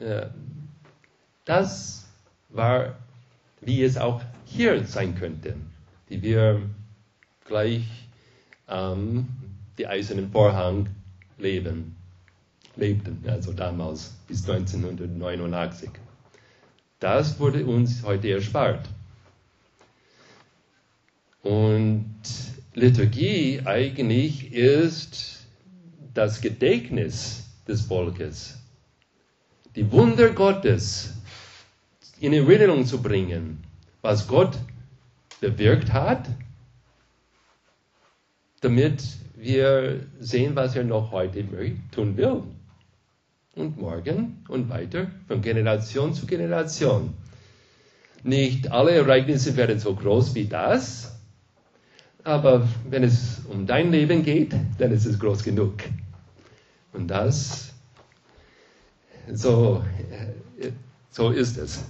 äh, 0.00 0.26
das 1.44 2.06
war, 2.50 2.96
wie 3.62 3.82
es 3.82 3.96
auch 3.96 4.20
hier 4.44 4.84
sein 4.84 5.14
könnte 5.14 5.54
die 6.08 6.22
wir 6.22 6.62
gleich 7.46 7.84
ähm, 8.68 9.26
die 9.78 9.86
eisernen 9.86 10.30
Vorhang 10.30 10.88
leben, 11.38 11.96
lebten, 12.76 13.22
also 13.26 13.52
damals 13.52 14.14
bis 14.28 14.48
1989. 14.48 15.90
Das 17.00 17.38
wurde 17.38 17.66
uns 17.66 18.02
heute 18.02 18.30
erspart. 18.30 18.88
Und 21.42 22.14
Liturgie 22.72 23.60
eigentlich 23.64 24.52
ist 24.52 25.46
das 26.14 26.40
Gedächtnis 26.40 27.44
des 27.68 27.82
Volkes, 27.82 28.58
die 29.76 29.90
Wunder 29.92 30.30
Gottes 30.30 31.14
in 32.20 32.32
Erinnerung 32.32 32.86
zu 32.86 33.02
bringen, 33.02 33.62
was 34.00 34.26
Gott 34.26 34.56
bewirkt 35.50 35.92
hat, 35.92 36.28
damit 38.60 39.02
wir 39.36 40.06
sehen, 40.18 40.56
was 40.56 40.74
er 40.74 40.84
noch 40.84 41.12
heute 41.12 41.44
tun 41.92 42.16
will. 42.16 42.42
Und 43.54 43.78
morgen 43.78 44.44
und 44.48 44.68
weiter, 44.68 45.10
von 45.28 45.40
Generation 45.40 46.12
zu 46.12 46.26
Generation. 46.26 47.14
Nicht 48.24 48.72
alle 48.72 48.92
Ereignisse 48.92 49.56
werden 49.56 49.78
so 49.78 49.94
groß 49.94 50.34
wie 50.34 50.46
das, 50.46 51.20
aber 52.24 52.66
wenn 52.88 53.04
es 53.04 53.42
um 53.48 53.66
dein 53.66 53.92
Leben 53.92 54.24
geht, 54.24 54.54
dann 54.78 54.90
ist 54.90 55.04
es 55.04 55.18
groß 55.18 55.44
genug. 55.44 55.74
Und 56.92 57.08
das, 57.08 57.74
so, 59.30 59.84
äh, 60.58 60.70
so 61.10 61.30
ist 61.30 61.58
es. 61.58 61.84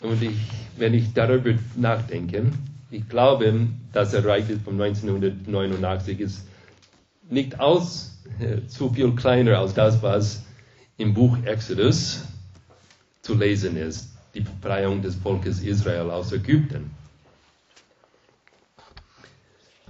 Und 0.00 0.22
ich, 0.22 0.36
wenn 0.76 0.94
ich 0.94 1.12
darüber 1.12 1.54
nachdenke, 1.76 2.50
ich 2.90 3.08
glaube, 3.08 3.66
das 3.92 4.14
Ereignis 4.14 4.60
von 4.64 4.80
1989 4.80 6.20
ist 6.20 6.46
nicht 7.28 7.60
aus, 7.60 8.18
äh, 8.40 8.66
zu 8.66 8.90
viel 8.90 9.14
kleiner 9.14 9.58
als 9.58 9.74
das, 9.74 10.02
was 10.02 10.44
im 10.96 11.14
Buch 11.14 11.36
Exodus 11.44 12.24
zu 13.22 13.34
lesen 13.34 13.76
ist, 13.76 14.10
die 14.34 14.40
Befreiung 14.40 15.02
des 15.02 15.16
Volkes 15.16 15.60
Israel 15.60 16.10
aus 16.10 16.32
Ägypten. 16.32 16.90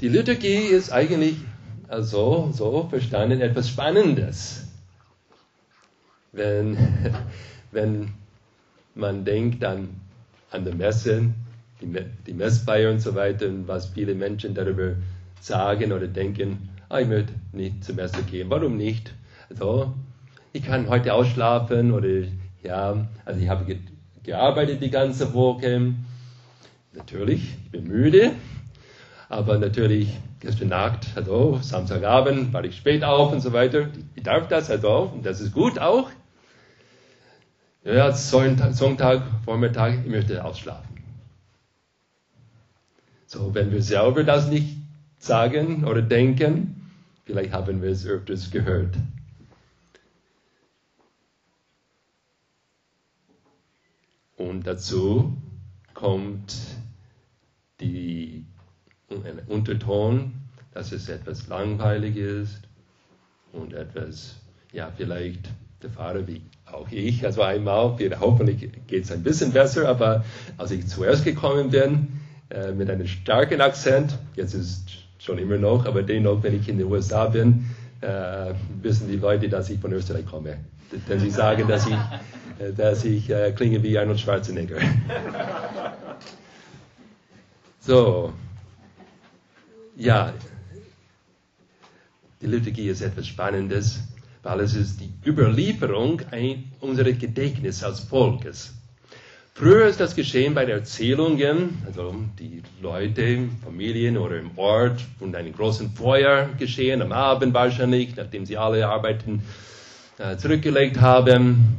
Die 0.00 0.08
Liturgie 0.08 0.68
ist 0.68 0.90
eigentlich 0.90 1.36
also 1.88 2.50
so 2.52 2.86
verstanden 2.88 3.40
etwas 3.40 3.68
Spannendes. 3.68 4.64
Wenn, 6.32 6.76
wenn 7.72 8.12
man 8.98 9.24
denkt 9.24 9.64
an, 9.64 9.88
an 10.50 10.64
die 10.64 10.72
Messe, 10.72 11.30
die, 11.80 11.86
die 12.26 12.34
Messfeier 12.34 12.90
und 12.90 13.00
so 13.00 13.14
weiter 13.14 13.46
und 13.46 13.68
was 13.68 13.86
viele 13.86 14.14
Menschen 14.14 14.54
darüber 14.54 14.94
sagen 15.40 15.92
oder 15.92 16.08
denken, 16.08 16.68
ah, 16.88 16.98
ich 16.98 17.08
möchte 17.08 17.32
nicht 17.52 17.84
zur 17.84 17.94
Messe 17.94 18.22
gehen. 18.24 18.50
Warum 18.50 18.76
nicht? 18.76 19.14
Also, 19.48 19.94
ich 20.52 20.64
kann 20.64 20.88
heute 20.88 21.14
ausschlafen 21.14 21.92
oder 21.92 22.08
ja, 22.62 23.06
also 23.24 23.40
ich 23.40 23.48
habe 23.48 23.64
ge 23.64 23.78
gearbeitet 24.24 24.82
die 24.82 24.90
ganze 24.90 25.32
Woche. 25.32 25.94
Natürlich, 26.92 27.54
ich 27.64 27.70
bin 27.70 27.84
müde, 27.84 28.32
aber 29.30 29.56
natürlich 29.58 30.12
gestern 30.40 30.68
Nacht, 30.68 31.06
also 31.14 31.60
Samstagabend 31.62 32.52
war 32.52 32.64
ich 32.64 32.76
spät 32.76 33.04
auf 33.04 33.32
und 33.32 33.40
so 33.40 33.52
weiter. 33.52 33.88
Ich 34.16 34.24
darf 34.24 34.48
das 34.48 34.70
also 34.70 35.12
und 35.14 35.24
das 35.24 35.40
ist 35.40 35.52
gut 35.52 35.78
auch. 35.78 36.10
Ja, 37.88 38.12
Sonntag, 38.12 39.22
Vormittag, 39.46 40.00
ich 40.00 40.10
möchte 40.10 40.44
ausschlafen. 40.44 40.94
So, 43.24 43.54
wenn 43.54 43.72
wir 43.72 43.82
selber 43.82 44.24
das 44.24 44.48
nicht 44.48 44.76
sagen 45.18 45.86
oder 45.86 46.02
denken, 46.02 46.90
vielleicht 47.24 47.50
haben 47.54 47.80
wir 47.80 47.88
es 47.88 48.04
öfters 48.04 48.50
gehört. 48.50 48.94
Und 54.36 54.66
dazu 54.66 55.38
kommt 55.94 56.58
die, 57.80 58.44
ein 59.08 59.40
Unterton, 59.46 60.34
dass 60.74 60.92
es 60.92 61.08
etwas 61.08 61.48
langweilig 61.48 62.16
ist 62.16 62.60
und 63.52 63.72
etwas, 63.72 64.36
ja, 64.72 64.92
vielleicht 64.94 65.48
der 65.80 65.88
Fahrer 65.88 66.26
wie 66.26 66.42
auch 66.72 66.88
ich, 66.90 67.24
also 67.24 67.42
einmal, 67.42 67.96
hoffentlich 68.20 68.70
geht 68.86 69.04
es 69.04 69.12
ein 69.12 69.22
bisschen 69.22 69.52
besser, 69.52 69.88
aber 69.88 70.24
als 70.56 70.70
ich 70.70 70.86
zuerst 70.86 71.24
gekommen 71.24 71.70
bin, 71.70 72.20
äh, 72.50 72.72
mit 72.72 72.90
einem 72.90 73.06
starken 73.06 73.60
Akzent, 73.60 74.18
jetzt 74.36 74.54
ist 74.54 74.88
schon 75.18 75.38
immer 75.38 75.56
noch, 75.56 75.86
aber 75.86 76.02
dennoch, 76.02 76.42
wenn 76.42 76.58
ich 76.58 76.68
in 76.68 76.78
den 76.78 76.86
USA 76.86 77.26
bin, 77.26 77.66
äh, 78.00 78.54
wissen 78.80 79.08
die 79.08 79.16
Leute, 79.16 79.48
dass 79.48 79.68
ich 79.70 79.80
von 79.80 79.92
Österreich 79.92 80.26
komme. 80.26 80.58
Denn 81.08 81.20
sie 81.20 81.30
sagen, 81.30 81.68
dass 81.68 81.86
ich, 81.86 81.92
äh, 81.92 82.72
dass 82.76 83.04
ich 83.04 83.30
klinge 83.56 83.82
wie 83.82 83.98
Arnold 83.98 84.20
Schwarzenegger. 84.20 84.76
So, 87.80 88.34
ja, 89.96 90.34
die 92.42 92.46
Liturgie 92.46 92.90
ist 92.90 93.00
etwas 93.00 93.26
Spannendes, 93.26 94.00
weil 94.48 94.60
es 94.60 94.74
ist 94.74 94.98
die 95.02 95.12
Überlieferung 95.28 96.22
unseres 96.80 97.18
Gedächtnisses 97.18 97.84
als 97.84 98.00
Volkes. 98.00 98.72
Früher 99.52 99.86
ist 99.86 100.00
das 100.00 100.16
geschehen 100.16 100.54
bei 100.54 100.64
Erzählungen, 100.64 101.82
also 101.84 102.14
die 102.38 102.62
Leute, 102.80 103.40
Familien 103.62 104.16
oder 104.16 104.38
im 104.38 104.56
Ort 104.56 105.04
und 105.20 105.36
einem 105.36 105.52
großen 105.52 105.90
Feuer 105.90 106.48
geschehen, 106.58 107.02
am 107.02 107.12
Abend 107.12 107.52
wahrscheinlich, 107.52 108.16
nachdem 108.16 108.46
sie 108.46 108.56
alle 108.56 108.88
Arbeiten 108.88 109.42
äh, 110.16 110.38
zurückgelegt 110.38 110.98
haben. 110.98 111.76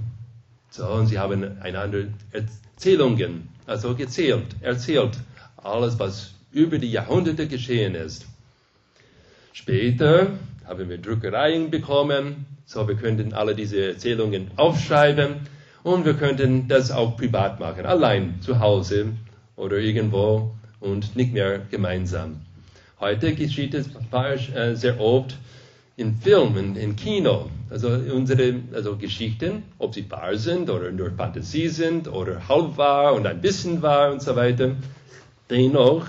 So, 0.69 0.85
und 0.89 1.07
sie 1.07 1.17
haben 1.17 1.59
einander 1.61 2.03
Erzählungen, 2.31 3.49
also 3.65 3.95
gezählt, 3.95 4.45
erzählt, 4.61 5.17
alles, 5.57 5.97
was 5.97 6.35
über 6.51 6.77
die 6.77 6.91
Jahrhunderte 6.91 7.47
geschehen 7.47 7.95
ist. 7.95 8.27
Später 9.53 10.27
haben 10.69 10.87
wir 10.87 10.99
Druckereien 10.99 11.71
bekommen, 11.71 12.45
so 12.63 12.87
wir 12.87 12.93
könnten 12.95 13.33
alle 13.33 13.55
diese 13.55 13.87
Erzählungen 13.87 14.51
aufschreiben 14.55 15.37
und 15.81 16.05
wir 16.05 16.13
könnten 16.13 16.67
das 16.67 16.91
auch 16.91 17.17
privat 17.17 17.59
machen, 17.59 17.87
allein 17.87 18.39
zu 18.41 18.59
Hause 18.59 19.13
oder 19.55 19.77
irgendwo 19.77 20.51
und 20.79 21.15
nicht 21.15 21.33
mehr 21.33 21.59
gemeinsam. 21.71 22.41
Heute 22.99 23.33
geschieht 23.33 23.73
es 23.73 23.89
äh, 24.13 24.75
sehr 24.75 24.99
oft 24.99 25.35
in 25.97 26.15
Filmen, 26.17 26.75
in 26.75 26.95
Kino. 26.95 27.49
Also 27.71 27.89
unsere 27.89 28.61
also 28.71 28.95
Geschichten, 28.95 29.63
ob 29.79 29.95
sie 29.95 30.09
wahr 30.11 30.37
sind 30.37 30.69
oder 30.69 30.91
nur 30.91 31.09
Fantasie 31.11 31.69
sind 31.69 32.07
oder 32.07 32.47
halb 32.47 32.77
wahr 32.77 33.15
und 33.15 33.25
ein 33.25 33.41
bisschen 33.41 33.81
wahr 33.81 34.11
und 34.11 34.21
so 34.21 34.35
weiter, 34.35 34.75
dennoch 35.49 36.05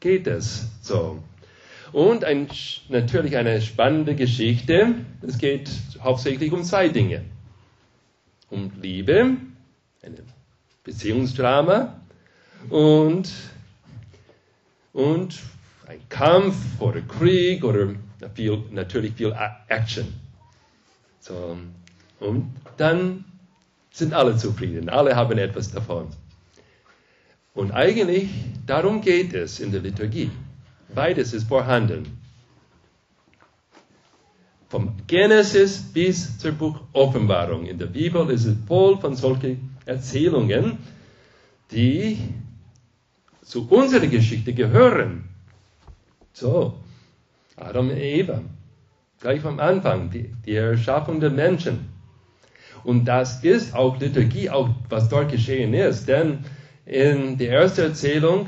geht 0.00 0.26
es 0.26 0.68
so. 0.80 1.18
Und 1.92 2.24
ein, 2.24 2.48
natürlich 2.88 3.36
eine 3.36 3.60
spannende 3.62 4.14
Geschichte. 4.14 4.94
Es 5.22 5.38
geht 5.38 5.70
hauptsächlich 6.00 6.52
um 6.52 6.62
zwei 6.62 6.88
Dinge 6.88 7.24
um 8.50 8.72
Liebe, 8.80 9.36
ein 10.02 10.16
Beziehungsdrama 10.84 12.00
und, 12.70 13.30
und 14.92 15.38
ein 15.86 16.00
Kampf 16.08 16.56
oder 16.80 17.00
Krieg 17.02 17.64
oder 17.64 17.94
viel, 18.34 18.62
natürlich 18.70 19.14
viel 19.14 19.34
Action. 19.68 20.14
So, 21.20 21.58
und 22.20 22.54
dann 22.76 23.24
sind 23.90 24.14
alle 24.14 24.36
zufrieden, 24.36 24.88
alle 24.88 25.14
haben 25.14 25.38
etwas 25.38 25.70
davon. 25.70 26.08
Und 27.54 27.72
eigentlich 27.72 28.28
darum 28.66 29.00
geht 29.00 29.34
es 29.34 29.60
in 29.60 29.72
der 29.72 29.80
Liturgie. 29.80 30.30
Beides 30.94 31.32
ist 31.32 31.48
vorhanden. 31.48 32.18
Vom 34.68 34.94
Genesis 35.06 35.78
bis 35.78 36.38
zur 36.38 36.52
Buch 36.52 36.80
Offenbarung. 36.92 37.66
In 37.66 37.78
der 37.78 37.86
Bibel 37.86 38.28
ist 38.30 38.44
es 38.44 38.56
voll 38.66 38.98
von 38.98 39.16
solchen 39.16 39.76
Erzählungen, 39.86 40.78
die 41.70 42.18
zu 43.42 43.66
unserer 43.68 44.06
Geschichte 44.06 44.52
gehören. 44.52 45.24
So, 46.34 46.74
Adam 47.56 47.88
und 47.90 47.96
Eva, 47.96 48.42
gleich 49.20 49.40
vom 49.40 49.58
Anfang, 49.58 50.10
die, 50.10 50.30
die 50.44 50.54
Erschaffung 50.54 51.20
der 51.20 51.30
Menschen. 51.30 51.88
Und 52.84 53.06
das 53.06 53.42
ist 53.42 53.74
auch 53.74 53.98
Liturgie, 53.98 54.50
auch 54.50 54.68
was 54.88 55.08
dort 55.08 55.32
geschehen 55.32 55.74
ist. 55.74 56.08
Denn 56.08 56.44
in 56.84 57.38
der 57.38 57.52
ersten 57.52 57.80
Erzählung, 57.80 58.46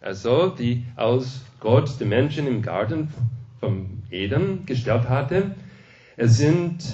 also 0.00 0.48
die 0.48 0.84
aus 0.96 1.42
Gott 1.60 1.98
den 2.00 2.08
Menschen 2.08 2.46
im 2.46 2.62
Garten 2.62 3.12
vom 3.60 4.02
Eden 4.10 4.64
gestellt 4.66 5.08
hatte. 5.08 5.54
Es 6.16 6.36
sind 6.36 6.84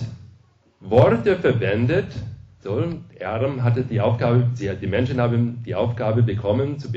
Worte 0.81 1.37
verwendet. 1.37 2.12
So, 2.61 2.83
Adam 3.21 3.62
hatte 3.62 3.85
die 3.85 4.01
Aufgabe, 4.01 4.49
die 4.59 4.87
Menschen 4.87 5.21
haben 5.21 5.62
die 5.64 5.75
Aufgabe 5.75 6.23
bekommen, 6.23 6.79
zu 6.79 6.90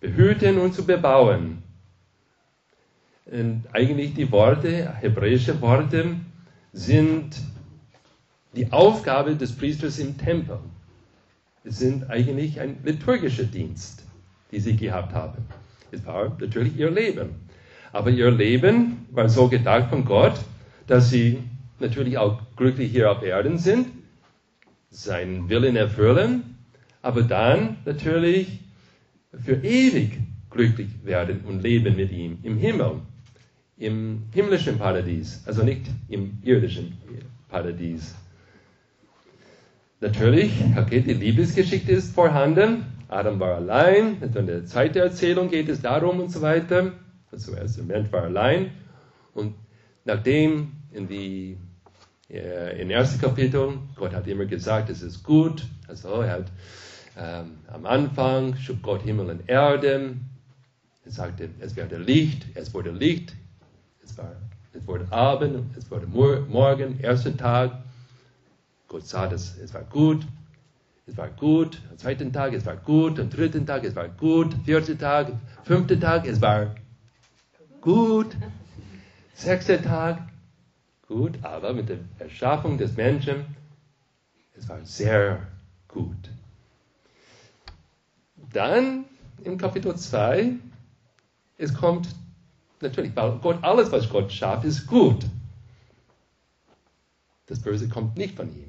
behüten 0.00 0.58
und 0.58 0.74
zu 0.74 0.84
bebauen. 0.84 1.62
Und 3.26 3.64
eigentlich 3.72 4.14
die 4.14 4.30
Worte, 4.30 4.94
hebräische 5.00 5.60
Worte, 5.60 6.16
sind 6.72 7.36
die 8.54 8.72
Aufgabe 8.72 9.36
des 9.36 9.52
Priesters 9.52 9.98
im 9.98 10.16
Tempel. 10.16 10.58
Es 11.64 11.78
sind 11.78 12.08
eigentlich 12.08 12.60
ein 12.60 12.78
liturgischer 12.84 13.44
Dienst, 13.44 14.04
die 14.50 14.60
sie 14.60 14.76
gehabt 14.76 15.14
haben. 15.14 15.44
Es 15.90 16.04
war 16.06 16.36
natürlich 16.40 16.76
ihr 16.76 16.90
Leben. 16.90 17.30
Aber 17.92 18.10
ihr 18.10 18.30
Leben 18.30 19.06
war 19.10 19.28
so 19.28 19.48
gedacht 19.48 19.90
von 19.90 20.04
Gott, 20.04 20.38
dass 20.86 21.10
sie 21.10 21.38
natürlich 21.80 22.18
auch 22.18 22.40
glücklich 22.56 22.90
hier 22.90 23.10
auf 23.10 23.22
Erden 23.22 23.58
sind, 23.58 23.86
seinen 24.90 25.48
Willen 25.48 25.76
erfüllen, 25.76 26.56
aber 27.02 27.22
dann 27.22 27.76
natürlich 27.84 28.60
für 29.32 29.54
ewig 29.54 30.18
glücklich 30.50 30.88
werden 31.04 31.40
und 31.46 31.62
leben 31.62 31.96
mit 31.96 32.10
ihm 32.10 32.38
im 32.42 32.56
Himmel, 32.56 33.02
im 33.76 34.24
himmlischen 34.32 34.78
Paradies, 34.78 35.42
also 35.46 35.62
nicht 35.62 35.82
im 36.08 36.38
irdischen 36.42 36.96
Paradies. 37.48 38.14
Natürlich, 40.00 40.52
okay, 40.76 41.00
die 41.00 41.14
Liebesgeschichte 41.14 41.92
ist 41.92 42.14
vorhanden. 42.14 42.84
Adam 43.08 43.40
war 43.40 43.56
allein, 43.56 44.22
in 44.22 44.46
der 44.46 44.66
zweiten 44.66 44.98
Erzählung 44.98 45.48
geht 45.48 45.68
es 45.68 45.80
darum 45.80 46.20
und 46.20 46.30
so 46.30 46.42
weiter. 46.42 46.92
Zuerst 47.36 47.78
der 47.78 47.84
Mensch 47.84 48.12
war 48.12 48.22
allein 48.24 48.70
und 49.34 49.54
nachdem 50.04 50.72
in 50.92 51.08
die 51.08 51.58
äh, 52.30 52.80
im 52.80 52.90
ersten 52.90 53.20
Kapitel, 53.20 53.78
Gott 53.96 54.14
hat 54.14 54.26
immer 54.26 54.44
gesagt, 54.44 54.90
es 54.90 55.02
ist 55.02 55.22
gut. 55.22 55.66
Also 55.86 56.20
er 56.20 56.30
hat 56.30 56.46
ähm, 57.16 57.58
am 57.68 57.86
Anfang 57.86 58.56
schuf 58.56 58.76
Gott 58.82 59.02
Himmel 59.02 59.30
und 59.30 59.48
Erde. 59.48 60.16
Er 61.04 61.10
sagte, 61.10 61.48
es 61.60 61.76
werde 61.76 61.96
Licht, 61.96 62.46
es 62.54 62.74
wurde 62.74 62.90
Licht, 62.90 63.34
es, 64.04 64.16
war, 64.18 64.36
es 64.74 64.86
wurde 64.86 65.10
Abend, 65.10 65.76
es 65.76 65.90
wurde 65.90 66.06
Morgen, 66.06 67.00
erster 67.00 67.36
Tag. 67.36 67.82
Gott 68.88 69.06
sah, 69.06 69.26
dass 69.26 69.56
es 69.58 69.72
war 69.72 69.84
gut, 69.84 70.26
es 71.08 71.16
war 71.16 71.28
gut. 71.28 71.80
Am 71.90 71.98
zweiten 71.98 72.32
Tag, 72.32 72.52
es 72.52 72.66
war 72.66 72.76
gut. 72.76 73.18
Am 73.18 73.30
dritten 73.30 73.66
Tag, 73.66 73.84
es 73.84 73.96
war 73.96 74.08
gut. 74.08 74.54
Vierter 74.64 74.98
Tag, 74.98 75.32
fünfter 75.64 75.98
Tag, 75.98 76.26
es 76.26 76.40
war 76.40 76.74
gut. 77.80 78.36
Sechster 79.34 79.80
Tag, 79.80 80.28
gut, 81.06 81.38
aber 81.42 81.72
mit 81.72 81.88
der 81.88 81.98
Erschaffung 82.18 82.76
des 82.76 82.96
Menschen, 82.96 83.44
es 84.56 84.68
war 84.68 84.84
sehr 84.84 85.46
gut. 85.86 86.30
Dann 88.52 89.04
im 89.44 89.56
Kapitel 89.58 89.94
2, 89.94 90.54
es 91.56 91.72
kommt 91.72 92.08
natürlich, 92.80 93.14
weil 93.14 93.38
Gott, 93.38 93.62
alles, 93.62 93.92
was 93.92 94.08
Gott 94.08 94.32
schafft, 94.32 94.64
ist 94.64 94.86
gut. 94.88 95.24
Das 97.46 97.60
Böse 97.60 97.88
kommt 97.88 98.16
nicht 98.16 98.34
von 98.34 98.48
ihm. 98.48 98.67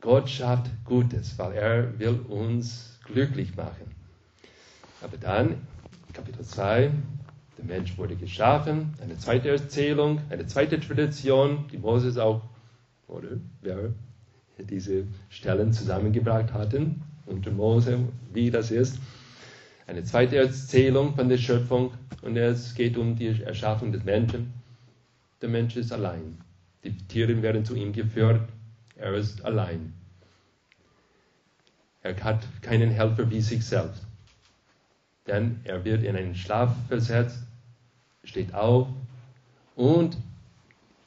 Gott 0.00 0.30
schafft 0.30 0.70
Gutes, 0.84 1.36
weil 1.38 1.54
er 1.54 1.98
will 1.98 2.20
uns 2.28 2.98
glücklich 3.04 3.56
machen. 3.56 3.94
Aber 5.02 5.16
dann 5.16 5.66
Kapitel 6.12 6.44
2. 6.44 6.90
Der 7.56 7.64
Mensch 7.64 7.98
wurde 7.98 8.14
geschaffen. 8.14 8.94
Eine 9.02 9.18
zweite 9.18 9.48
Erzählung, 9.48 10.20
eine 10.30 10.46
zweite 10.46 10.78
Tradition, 10.78 11.66
die 11.72 11.78
Moses 11.78 12.16
auch, 12.16 12.42
oder 13.08 13.28
wer 13.62 13.90
diese 14.58 15.04
Stellen 15.30 15.72
zusammengebracht 15.72 16.52
hatten, 16.52 17.02
unter 17.26 17.50
Mose, 17.50 17.98
wie 18.32 18.50
das 18.50 18.70
ist. 18.70 18.98
eine 19.88 20.04
zweite 20.04 20.36
Erzählung 20.36 21.14
von 21.14 21.28
der 21.28 21.38
Schöpfung 21.38 21.92
und 22.22 22.36
es 22.36 22.74
geht 22.74 22.96
um 22.96 23.16
die 23.16 23.42
Erschaffung 23.42 23.90
des 23.90 24.04
Menschen. 24.04 24.52
Der 25.40 25.48
Mensch 25.48 25.76
ist 25.76 25.92
allein. 25.92 26.38
Die 26.84 26.96
Tiere 26.96 27.40
werden 27.42 27.64
zu 27.64 27.74
ihm 27.74 27.92
geführt. 27.92 28.42
Er 28.98 29.14
ist 29.14 29.44
allein. 29.44 29.94
Er 32.02 32.22
hat 32.22 32.44
keinen 32.62 32.90
Helfer 32.90 33.30
wie 33.30 33.40
sich 33.40 33.64
selbst. 33.64 34.02
Denn 35.26 35.60
er 35.64 35.84
wird 35.84 36.02
in 36.02 36.16
einen 36.16 36.34
Schlaf 36.34 36.74
versetzt, 36.88 37.38
steht 38.24 38.54
auf 38.54 38.88
und 39.76 40.16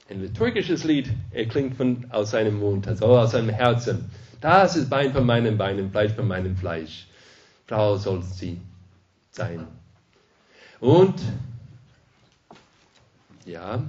ein 0.09 0.21
liturgisches 0.21 0.83
Lied 0.83 1.09
erklingt 1.31 1.75
von, 1.75 2.09
aus 2.11 2.31
seinem 2.31 2.59
Mund, 2.59 2.87
also 2.87 3.05
aus 3.17 3.31
seinem 3.31 3.49
Herzen. 3.49 4.09
Das 4.41 4.75
ist 4.75 4.89
Bein 4.89 5.13
von 5.13 5.25
meinen 5.25 5.57
Beinen, 5.57 5.91
Fleisch 5.91 6.13
von 6.13 6.27
meinem 6.27 6.55
Fleisch. 6.55 7.07
Frau 7.67 7.97
soll 7.97 8.21
sie 8.23 8.59
sein. 9.31 9.65
Und 10.79 11.21
ja, 13.45 13.83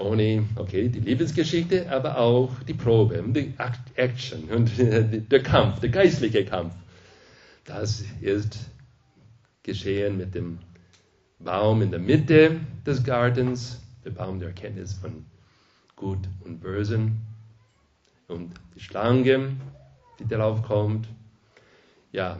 ohne, 0.00 0.46
okay, 0.56 0.88
die 0.88 1.00
Liebesgeschichte, 1.00 1.90
aber 1.90 2.18
auch 2.18 2.50
die 2.66 2.74
Probe, 2.74 3.22
die 3.28 3.54
Action 3.94 4.44
und 4.50 4.70
der 4.78 5.42
Kampf, 5.42 5.80
der 5.80 5.90
geistliche 5.90 6.44
Kampf. 6.44 6.74
Das 7.64 8.04
ist 8.20 8.58
geschehen 9.62 10.16
mit 10.16 10.34
dem 10.34 10.58
Baum 11.38 11.82
in 11.82 11.90
der 11.90 12.00
Mitte 12.00 12.60
des 12.86 13.04
Gartens, 13.04 13.80
der 14.04 14.10
Baum 14.10 14.38
der 14.40 14.48
Erkenntnis 14.48 14.94
von 14.94 15.26
Gut 15.96 16.28
und 16.44 16.60
Bösen 16.60 17.20
und 18.28 18.54
die 18.74 18.80
Schlange, 18.80 19.56
die 20.18 20.26
darauf 20.26 20.62
kommt. 20.62 21.06
Ja, 22.12 22.38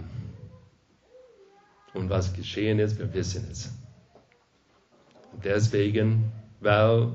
und 1.93 2.09
was 2.09 2.33
geschehen 2.33 2.79
ist, 2.79 2.99
wir 2.99 3.13
wissen 3.13 3.49
es. 3.51 3.73
Deswegen, 5.45 6.33
weil 6.61 7.13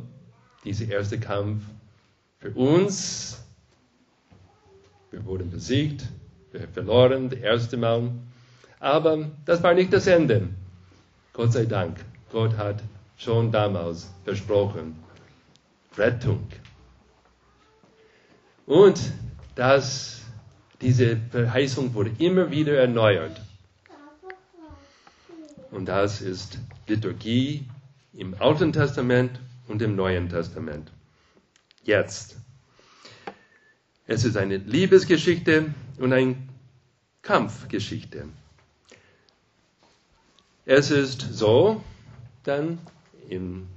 dieser 0.65 0.89
erste 0.89 1.19
Kampf 1.19 1.63
für 2.39 2.51
uns, 2.51 3.41
wir 5.11 5.23
wurden 5.25 5.49
besiegt, 5.49 6.03
wir 6.51 6.61
haben 6.61 6.73
verloren, 6.73 7.29
das 7.29 7.39
erste 7.39 7.77
Mal. 7.77 8.11
Aber 8.79 9.31
das 9.45 9.63
war 9.63 9.73
nicht 9.73 9.93
das 9.93 10.07
Ende. 10.07 10.49
Gott 11.33 11.53
sei 11.53 11.65
Dank. 11.65 12.03
Gott 12.31 12.57
hat 12.57 12.81
schon 13.17 13.51
damals 13.51 14.11
versprochen. 14.23 14.95
Rettung. 15.97 16.47
Und 18.65 18.99
das, 19.55 20.21
diese 20.81 21.17
Verheißung 21.29 21.93
wurde 21.93 22.11
immer 22.17 22.51
wieder 22.51 22.77
erneuert. 22.77 23.39
Und 25.71 25.85
das 25.85 26.21
ist 26.21 26.57
Liturgie 26.87 27.67
im 28.13 28.33
Alten 28.39 28.73
Testament 28.73 29.39
und 29.67 29.81
im 29.81 29.95
Neuen 29.95 30.29
Testament. 30.29 30.91
Jetzt. 31.83 32.37
Es 34.07 34.23
ist 34.23 34.37
eine 34.37 34.57
Liebesgeschichte 34.57 35.73
und 35.99 36.13
eine 36.13 36.35
Kampfgeschichte. 37.21 38.25
Es 40.65 40.91
ist 40.91 41.21
so, 41.21 41.83
dann 42.43 42.79
in 43.29 43.67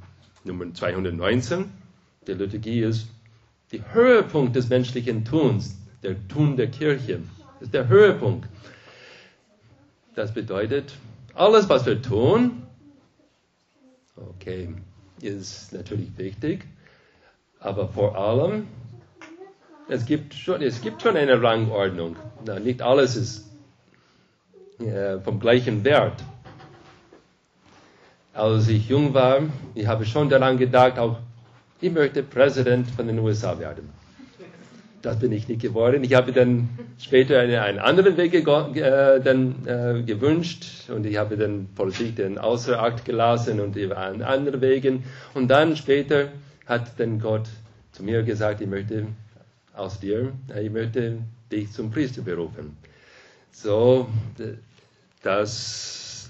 Nummer 0.45 0.73
219, 0.73 1.71
der 2.27 2.35
Liturgie 2.37 2.81
ist 2.81 3.09
der 3.73 3.93
Höhepunkt 3.93 4.57
des 4.57 4.69
menschlichen 4.69 5.25
Tuns, 5.25 5.77
der 6.03 6.17
Tun 6.29 6.57
der 6.57 6.71
Kirche. 6.71 7.23
Ist 7.61 7.75
der 7.75 7.89
Höhepunkt. 7.89 8.49
Das 10.15 10.33
bedeutet, 10.33 10.95
alles, 11.35 11.69
was 11.69 11.87
wir 11.87 12.01
tun, 12.01 12.63
okay, 14.17 14.75
ist 15.23 15.73
natürlich 15.73 16.17
wichtig, 16.17 16.65
aber 17.61 17.89
vor 17.89 18.17
allem, 18.17 18.67
es 19.89 20.05
gibt 20.05 20.35
schon, 20.35 20.63
es 20.63 20.81
gibt 20.81 21.03
schon 21.03 21.17
eine 21.17 21.41
Rangordnung. 21.43 22.17
Nicht 22.63 22.83
alles 22.83 23.17
ist 23.17 23.49
äh, 24.81 25.19
vom 25.21 25.41
gleichen 25.41 25.83
Wert. 25.85 26.23
Als 28.33 28.69
ich 28.69 28.89
jung 28.89 29.15
war, 29.15 29.41
ich 29.75 29.87
habe 29.87 30.05
schon 30.05 30.29
daran 30.29 30.59
gedacht, 30.59 30.99
auch 30.99 31.19
ich 31.81 31.91
möchte 31.93 32.23
Präsident 32.23 32.89
von 32.91 33.07
den 33.07 33.19
USA 33.19 33.59
werden. 33.59 33.98
Das 35.01 35.21
bin 35.21 35.31
ich 35.31 35.47
nicht 35.47 35.63
geworden. 35.63 36.03
Ich 36.03 36.15
habe 36.15 36.33
dann 36.33 36.71
später 36.99 37.39
eine, 37.39 37.63
einen 37.63 37.79
anderen 37.79 38.17
Weg 38.17 38.35
äh, 38.35 39.21
dann, 39.21 39.67
äh, 39.67 40.03
gewünscht 40.03 40.91
und 40.91 41.07
ich 41.07 41.17
habe 41.17 41.37
dann 41.37 41.69
Politik 41.75 42.17
dann 42.17 42.37
außer 42.37 42.83
Akt 42.83 43.05
gelassen 43.05 43.61
und 43.61 43.77
über 43.77 43.97
andere 43.99 44.61
Wegen. 44.61 45.05
Und 45.35 45.49
dann 45.49 45.77
später 45.77 46.31
hat 46.67 46.99
dann 46.99 47.21
Gott 47.21 47.49
zu 47.93 48.03
mir 48.03 48.25
gesagt, 48.25 48.61
ich 48.61 48.67
möchte 48.67 49.07
aus 49.73 50.01
dir, 50.01 50.33
äh, 50.53 50.67
ich 50.67 50.73
möchte 50.73 51.19
dich 51.53 51.71
zum 51.71 51.93
Priester 51.93 52.23
berufen. 52.23 52.77
So, 53.53 54.09
das 55.23 56.29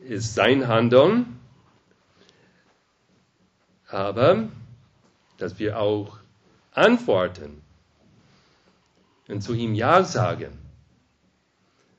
ist 0.00 0.34
sein 0.34 0.66
Handeln. 0.66 1.38
Aber, 3.88 4.48
dass 5.38 5.60
wir 5.60 5.78
auch 5.78 6.18
antworten 6.72 7.62
und 9.28 9.42
zu 9.42 9.54
ihm 9.54 9.74
Ja 9.74 10.04
sagen. 10.04 10.52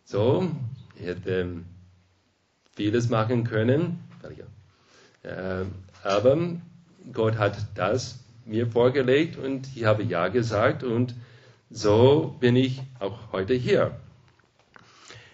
So, 0.05 0.49
ich 0.95 1.05
hätte 1.05 1.63
vieles 2.75 3.09
machen 3.09 3.43
können, 3.43 4.03
äh, 5.23 5.65
aber 6.03 6.37
Gott 7.11 7.37
hat 7.37 7.57
das 7.75 8.19
mir 8.45 8.67
vorgelegt 8.67 9.37
und 9.37 9.67
ich 9.75 9.83
habe 9.83 10.03
Ja 10.03 10.29
gesagt 10.29 10.83
und 10.83 11.15
so 11.69 12.35
bin 12.39 12.55
ich 12.55 12.81
auch 12.99 13.33
heute 13.33 13.53
hier. 13.53 13.99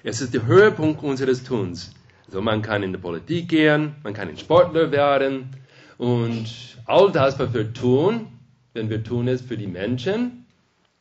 Es 0.04 0.22
ist 0.22 0.34
der 0.34 0.46
Höhepunkt 0.46 1.04
unseres 1.04 1.44
Tuns. 1.44 1.94
Also 2.26 2.42
man 2.42 2.62
kann 2.64 2.82
in 2.82 2.92
die 2.92 3.00
Politik 3.00 3.50
gehen, 3.50 3.96
man 4.04 4.14
kann 4.14 4.30
ein 4.30 4.38
Sportler 4.38 4.92
werden 4.92 5.50
und 5.98 6.48
all 6.86 7.12
das, 7.12 7.38
was 7.38 7.54
wir 7.54 7.72
tun, 7.74 8.28
wenn 8.74 8.90
wir 8.90 9.04
tun 9.04 9.28
es 9.28 9.42
für 9.42 9.58
die 9.58 9.68
Menschen, 9.68 10.46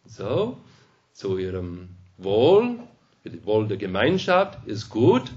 so, 0.04 0.58
zu 1.12 1.38
ihrem 1.38 1.90
Wohl, 2.18 2.78
für 3.22 3.30
das 3.30 3.44
Wohl 3.44 3.68
der 3.68 3.76
Gemeinschaft, 3.76 4.66
ist 4.66 4.88
gut. 4.88 5.30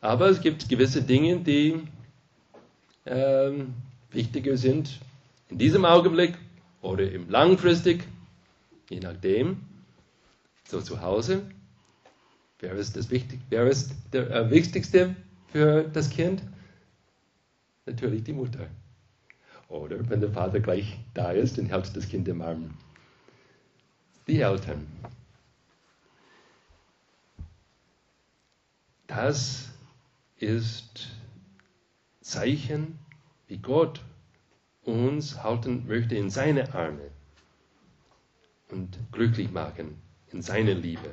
Aber 0.00 0.28
es 0.28 0.40
gibt 0.40 0.68
gewisse 0.68 1.02
Dinge, 1.02 1.38
die 1.38 1.80
ähm, 3.06 3.74
wichtiger 4.10 4.56
sind 4.56 4.98
in 5.48 5.58
diesem 5.58 5.84
Augenblick 5.84 6.34
oder 6.80 7.10
im 7.10 7.28
langfristig, 7.30 8.04
je 8.90 9.00
nachdem. 9.00 9.58
So 10.68 10.80
zu 10.80 11.00
Hause. 11.02 11.42
Wer 12.58 12.72
ist, 12.74 12.96
das 12.96 13.10
Wichtig, 13.10 13.40
wer 13.50 13.66
ist 13.66 13.92
der 14.12 14.30
äh, 14.30 14.50
Wichtigste 14.50 15.16
für 15.48 15.82
das 15.82 16.10
Kind? 16.10 16.42
Natürlich 17.86 18.22
die 18.22 18.32
Mutter. 18.32 18.68
Oder 19.68 20.08
wenn 20.08 20.20
der 20.20 20.30
Vater 20.30 20.60
gleich 20.60 20.98
da 21.12 21.32
ist, 21.32 21.58
dann 21.58 21.66
hält 21.66 21.94
das 21.96 22.08
Kind 22.08 22.28
im 22.28 22.40
Arm 22.40 22.70
die 24.26 24.40
Eltern. 24.40 24.86
Das 29.06 29.68
ist 30.38 31.08
Zeichen, 32.20 32.98
wie 33.46 33.58
Gott 33.58 34.00
uns 34.84 35.42
halten 35.42 35.86
möchte 35.86 36.16
in 36.16 36.30
seine 36.30 36.74
Arme 36.74 37.10
und 38.70 38.98
glücklich 39.12 39.50
machen 39.50 40.00
in 40.32 40.42
seine 40.42 40.72
Liebe. 40.74 41.10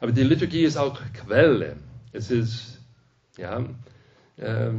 Aber 0.00 0.12
die 0.12 0.22
Liturgie 0.22 0.64
ist 0.64 0.76
auch 0.76 1.00
Quelle. 1.12 1.76
Es 2.12 2.30
ist 2.30 2.78
ja, 3.36 3.60
äh, 4.36 4.70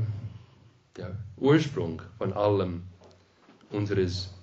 der 0.96 1.18
Ursprung 1.38 2.02
von 2.18 2.34
allem 2.34 2.84
unseres 3.72 4.34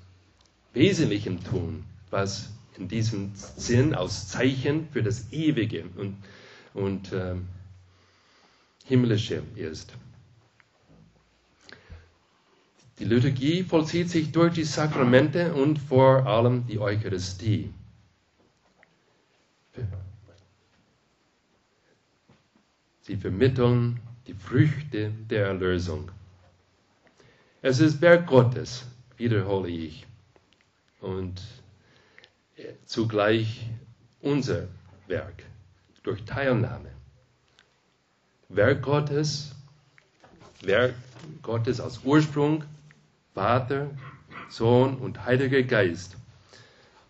wesentlichen 0.72 1.42
Tun 1.42 1.84
was 2.10 2.50
in 2.78 2.88
diesem 2.88 3.32
Sinn 3.34 3.94
aus 3.94 4.28
Zeichen 4.28 4.88
für 4.92 5.02
das 5.02 5.32
Ewige 5.32 5.84
und, 5.96 6.16
und 6.74 7.12
äh, 7.12 7.34
Himmlische 8.84 9.42
ist. 9.54 9.94
Die 12.98 13.04
Liturgie 13.04 13.62
vollzieht 13.62 14.08
sich 14.08 14.32
durch 14.32 14.54
die 14.54 14.64
Sakramente 14.64 15.52
und 15.54 15.78
vor 15.78 16.26
allem 16.26 16.66
die 16.66 16.78
Eucharistie. 16.78 17.70
Sie 23.02 23.16
vermitteln 23.16 24.00
die 24.26 24.34
Früchte 24.34 25.12
der 25.30 25.46
Erlösung. 25.46 26.10
Es 27.62 27.80
ist 27.80 28.00
Werk 28.00 28.26
Gottes, 28.26 28.86
wiederhole 29.16 29.68
ich. 29.68 30.06
Und 31.00 31.42
zugleich 32.84 33.68
unser 34.20 34.68
Werk. 35.06 35.42
durch 36.02 36.24
Teilnahme. 36.24 36.90
Werk 38.48 38.82
Gottes, 38.82 39.56
Werk 40.62 40.94
Gottes 41.42 41.80
aus 41.80 42.02
Ursprung, 42.04 42.62
Vater, 43.34 43.90
Sohn 44.48 44.98
und 44.98 45.24
Heiliger 45.24 45.62
Geist. 45.62 46.16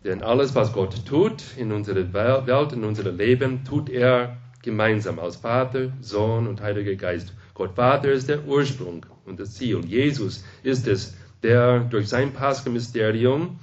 Denn 0.03 0.23
alles, 0.23 0.55
was 0.55 0.73
Gott 0.73 1.05
tut 1.05 1.43
in 1.59 1.73
unserer 1.73 2.13
Welt, 2.15 2.73
in 2.73 2.85
unserem 2.85 3.19
Leben, 3.19 3.65
tut 3.65 3.91
er 3.91 4.39
gemeinsam 4.63 5.19
aus 5.19 5.37
Vater, 5.37 5.93
Sohn 6.01 6.47
und 6.47 6.63
Heiliger 6.63 6.95
Geist. 6.95 7.35
Gott 7.53 7.75
Vater 7.77 8.11
ist 8.13 8.31
der 8.31 8.47
Ursprung 8.47 9.05
und 9.27 9.39
das 9.39 9.55
Ziel. 9.55 9.85
Jesus 9.85 10.43
ist 10.63 10.87
es, 10.87 11.15
der 11.43 11.81
durch 11.81 12.09
sein 12.09 12.33
Paschal-Mysterium 12.33 13.59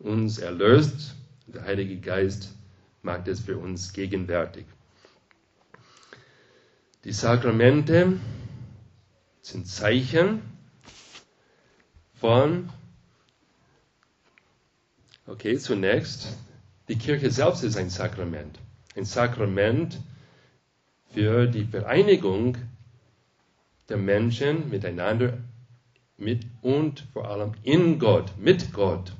uns 0.00 0.38
erlöst. 0.38 1.14
Der 1.46 1.64
Heilige 1.64 1.96
Geist 1.98 2.54
macht 3.02 3.28
es 3.28 3.40
für 3.40 3.58
uns 3.58 3.92
gegenwärtig. 3.92 4.66
Die 7.04 7.12
Sakramente 7.12 8.18
sind 9.40 9.66
Zeichen 9.66 10.42
von, 12.14 12.70
okay, 15.26 15.56
zunächst, 15.58 16.36
die 16.88 16.96
Kirche 16.96 17.30
selbst 17.30 17.62
ist 17.62 17.76
ein 17.76 17.90
Sakrament. 17.90 18.58
Ein 18.96 19.04
Sakrament 19.04 20.00
für 21.12 21.46
die 21.46 21.64
Vereinigung 21.64 22.58
der 23.88 23.96
Menschen 23.96 24.68
miteinander 24.68 25.38
mit 26.16 26.44
und 26.62 27.06
vor 27.12 27.28
allem 27.30 27.52
in 27.62 27.98
Gott, 27.98 28.36
mit 28.38 28.72
Gott. 28.72 29.12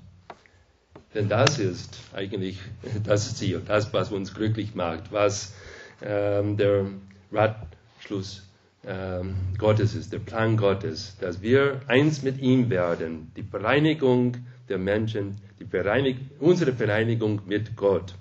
Denn 1.14 1.28
das 1.28 1.58
ist 1.58 2.00
eigentlich 2.14 2.58
das 3.04 3.34
Ziel, 3.36 3.62
das, 3.66 3.92
was 3.92 4.12
uns 4.12 4.34
glücklich 4.34 4.74
macht, 4.74 5.10
was 5.10 5.54
ähm, 6.02 6.56
der 6.56 6.86
Ratschluss 7.32 8.46
ähm, 8.86 9.34
Gottes 9.56 9.94
ist, 9.94 10.12
der 10.12 10.18
Plan 10.18 10.56
Gottes, 10.56 11.16
dass 11.20 11.40
wir 11.42 11.80
eins 11.88 12.22
mit 12.22 12.38
ihm 12.38 12.70
werden, 12.70 13.32
die 13.36 13.42
Vereinigung 13.42 14.36
der 14.68 14.78
Menschen, 14.78 15.36
die 15.58 15.64
Vereinig 15.64 16.18
unsere 16.40 16.72
Vereinigung 16.72 17.40
mit 17.46 17.74
Gott. 17.74 18.14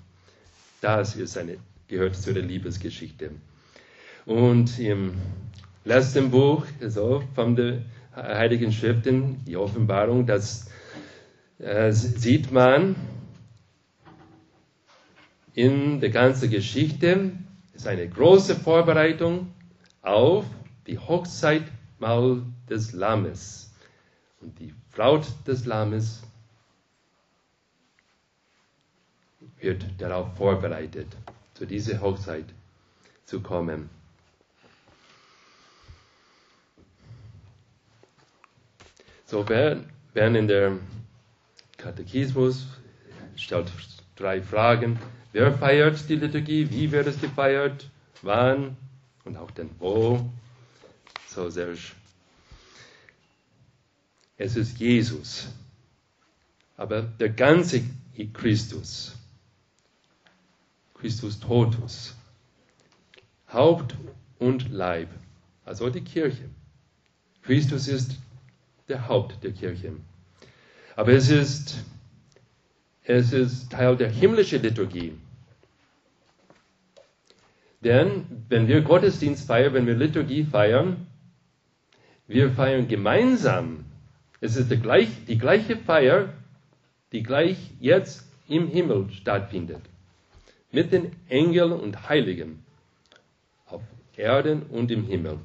Das 0.80 1.14
ist 1.16 1.36
eine, 1.36 1.58
gehört 1.88 2.16
zu 2.16 2.32
der 2.32 2.42
Liebesgeschichte. 2.42 3.30
Und 4.26 4.78
im 4.78 5.14
letzten 5.84 6.30
Buch, 6.30 6.66
also 6.80 7.22
von 7.34 7.54
der 7.54 7.82
Heiligen 8.14 8.72
Schriften, 8.72 9.44
die 9.46 9.56
Offenbarung, 9.56 10.26
das 10.26 10.68
äh, 11.58 11.92
sieht 11.92 12.52
man 12.52 12.96
in 15.54 16.00
der 16.00 16.10
ganzen 16.10 16.50
Geschichte, 16.50 17.32
ist 17.72 17.86
eine 17.86 18.08
große 18.08 18.54
Vorbereitung 18.54 19.52
auf 20.02 20.44
die 20.86 20.98
Hochzeitmahl 20.98 22.42
des 22.68 22.92
Lammes. 22.92 23.72
Und 24.40 24.58
die 24.60 24.72
Braut 24.94 25.26
des 25.46 25.64
Lammes 25.64 26.22
wird 29.58 29.84
darauf 29.98 30.36
vorbereitet, 30.36 31.08
zu 31.54 31.66
dieser 31.66 32.00
Hochzeit 32.00 32.46
zu 33.24 33.40
kommen. 33.40 33.90
So, 39.26 39.46
wer, 39.48 39.84
wer 40.14 40.34
in 40.34 40.48
der 40.48 40.78
Katechismus 41.88 42.66
stellt 43.34 43.72
drei 44.14 44.42
Fragen. 44.42 44.98
Wer 45.32 45.56
feiert 45.56 46.06
die 46.10 46.16
Liturgie? 46.16 46.70
Wie 46.70 46.92
wird 46.92 47.06
es 47.06 47.18
gefeiert? 47.18 47.88
Wann? 48.20 48.76
Und 49.24 49.38
auch 49.38 49.50
dann 49.52 49.70
wo? 49.78 50.30
So, 51.28 51.48
Serge. 51.48 51.92
Es 54.36 54.54
ist 54.54 54.78
Jesus. 54.78 55.48
Aber 56.76 57.00
der 57.00 57.30
ganze 57.30 57.82
Christus. 58.34 59.16
Christus 60.92 61.40
totus. 61.40 62.14
Haupt 63.50 63.96
und 64.38 64.70
Leib. 64.70 65.08
Also 65.64 65.88
die 65.88 66.02
Kirche. 66.02 66.50
Christus 67.40 67.88
ist 67.88 68.18
der 68.88 69.08
Haupt 69.08 69.42
der 69.42 69.52
Kirche. 69.52 69.94
Aber 70.98 71.12
es 71.12 71.30
ist, 71.30 71.84
es 73.04 73.32
ist 73.32 73.70
Teil 73.70 73.96
der 73.96 74.10
himmlischen 74.10 74.60
Liturgie. 74.60 75.12
Denn 77.80 78.24
wenn 78.48 78.66
wir 78.66 78.80
Gottesdienst 78.80 79.46
feiern, 79.46 79.74
wenn 79.74 79.86
wir 79.86 79.94
Liturgie 79.94 80.42
feiern, 80.42 81.06
wir 82.26 82.50
feiern 82.50 82.88
gemeinsam. 82.88 83.84
Es 84.40 84.56
ist 84.56 84.72
die, 84.72 84.76
gleich, 84.76 85.08
die 85.28 85.38
gleiche 85.38 85.76
Feier, 85.76 86.30
die 87.12 87.22
gleich 87.22 87.58
jetzt 87.78 88.28
im 88.48 88.66
Himmel 88.66 89.08
stattfindet. 89.12 89.82
Mit 90.72 90.92
den 90.92 91.12
Engeln 91.28 91.70
und 91.74 92.08
Heiligen. 92.08 92.64
Auf 93.66 93.82
Erden 94.16 94.62
und 94.64 94.90
im 94.90 95.04
Himmel. 95.04 95.38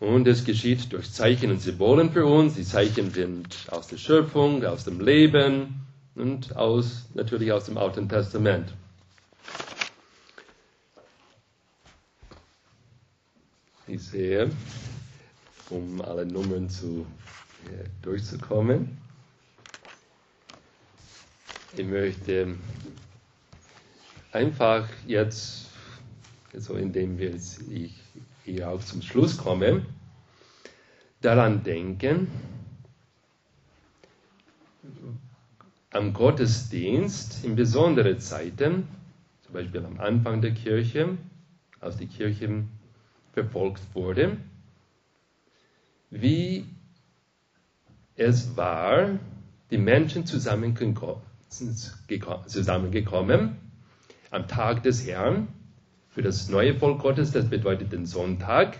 Und 0.00 0.26
es 0.26 0.44
geschieht 0.44 0.92
durch 0.94 1.12
Zeichen 1.12 1.50
und 1.50 1.60
Symbolen 1.60 2.10
für 2.10 2.24
uns. 2.24 2.54
Die 2.54 2.64
Zeichen 2.64 3.10
sind 3.10 3.66
aus 3.70 3.86
der 3.86 3.98
Schöpfung, 3.98 4.64
aus 4.64 4.84
dem 4.84 4.98
Leben 4.98 5.86
und 6.14 6.56
aus, 6.56 7.04
natürlich 7.12 7.52
aus 7.52 7.66
dem 7.66 7.76
Alten 7.76 8.08
Testament. 8.08 8.72
Ich 13.86 14.02
sehe, 14.02 14.50
um 15.68 16.00
alle 16.00 16.24
Nummern 16.24 16.70
zu, 16.70 17.06
ja, 17.66 17.84
durchzukommen, 18.00 18.96
ich 21.76 21.86
möchte 21.86 22.54
einfach 24.32 24.88
jetzt, 25.06 25.66
so 26.56 26.74
indem 26.74 27.18
wir 27.18 27.34
ich 27.34 27.99
hier 28.44 28.68
auch 28.68 28.80
zum 28.80 29.02
Schluss 29.02 29.38
komme, 29.38 29.84
daran 31.20 31.62
denken, 31.62 32.28
am 35.90 36.12
Gottesdienst 36.12 37.44
in 37.44 37.56
besonderen 37.56 38.20
Zeiten, 38.20 38.86
zum 39.42 39.54
Beispiel 39.54 39.84
am 39.84 39.98
Anfang 39.98 40.40
der 40.40 40.52
Kirche, 40.52 41.18
als 41.80 41.96
die 41.96 42.06
Kirche 42.06 42.64
verfolgt 43.32 43.82
wurde, 43.94 44.36
wie 46.10 46.66
es 48.16 48.56
war, 48.56 49.18
die 49.70 49.78
Menschen 49.78 50.26
zusammengekommen, 50.26 51.22
zusammengekommen 51.48 53.56
am 54.30 54.46
Tag 54.46 54.82
des 54.82 55.06
Herrn 55.06 55.48
für 56.20 56.24
das 56.24 56.50
neue 56.50 56.74
Volk 56.74 57.00
Gottes, 57.00 57.32
das 57.32 57.48
bedeutet 57.48 57.92
den 57.92 58.04
Sonntag, 58.04 58.76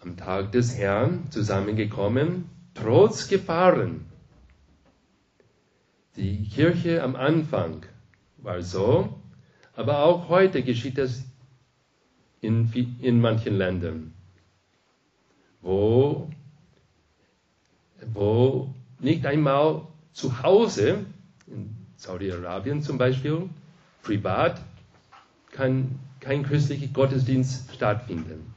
am 0.00 0.16
Tag 0.16 0.50
des 0.50 0.76
Herrn 0.76 1.30
zusammengekommen, 1.30 2.46
trotz 2.74 3.28
Gefahren. 3.28 4.06
Die 6.16 6.48
Kirche 6.48 7.00
am 7.04 7.14
Anfang 7.14 7.86
war 8.38 8.60
so, 8.60 9.20
aber 9.76 10.02
auch 10.02 10.28
heute 10.28 10.64
geschieht 10.64 10.98
das 10.98 11.22
in, 12.40 12.72
in 13.00 13.20
manchen 13.20 13.54
Ländern, 13.54 14.12
wo, 15.62 16.28
wo 18.04 18.74
nicht 18.98 19.24
einmal 19.26 19.86
zu 20.12 20.42
Hause, 20.42 21.06
in 21.46 21.76
Saudi-Arabien 21.94 22.82
zum 22.82 22.98
Beispiel, 22.98 23.48
privat 24.02 24.60
kann 25.52 25.98
kein 26.20 26.42
christlicher 26.42 26.88
Gottesdienst 26.88 27.74
stattfinden. 27.74 28.54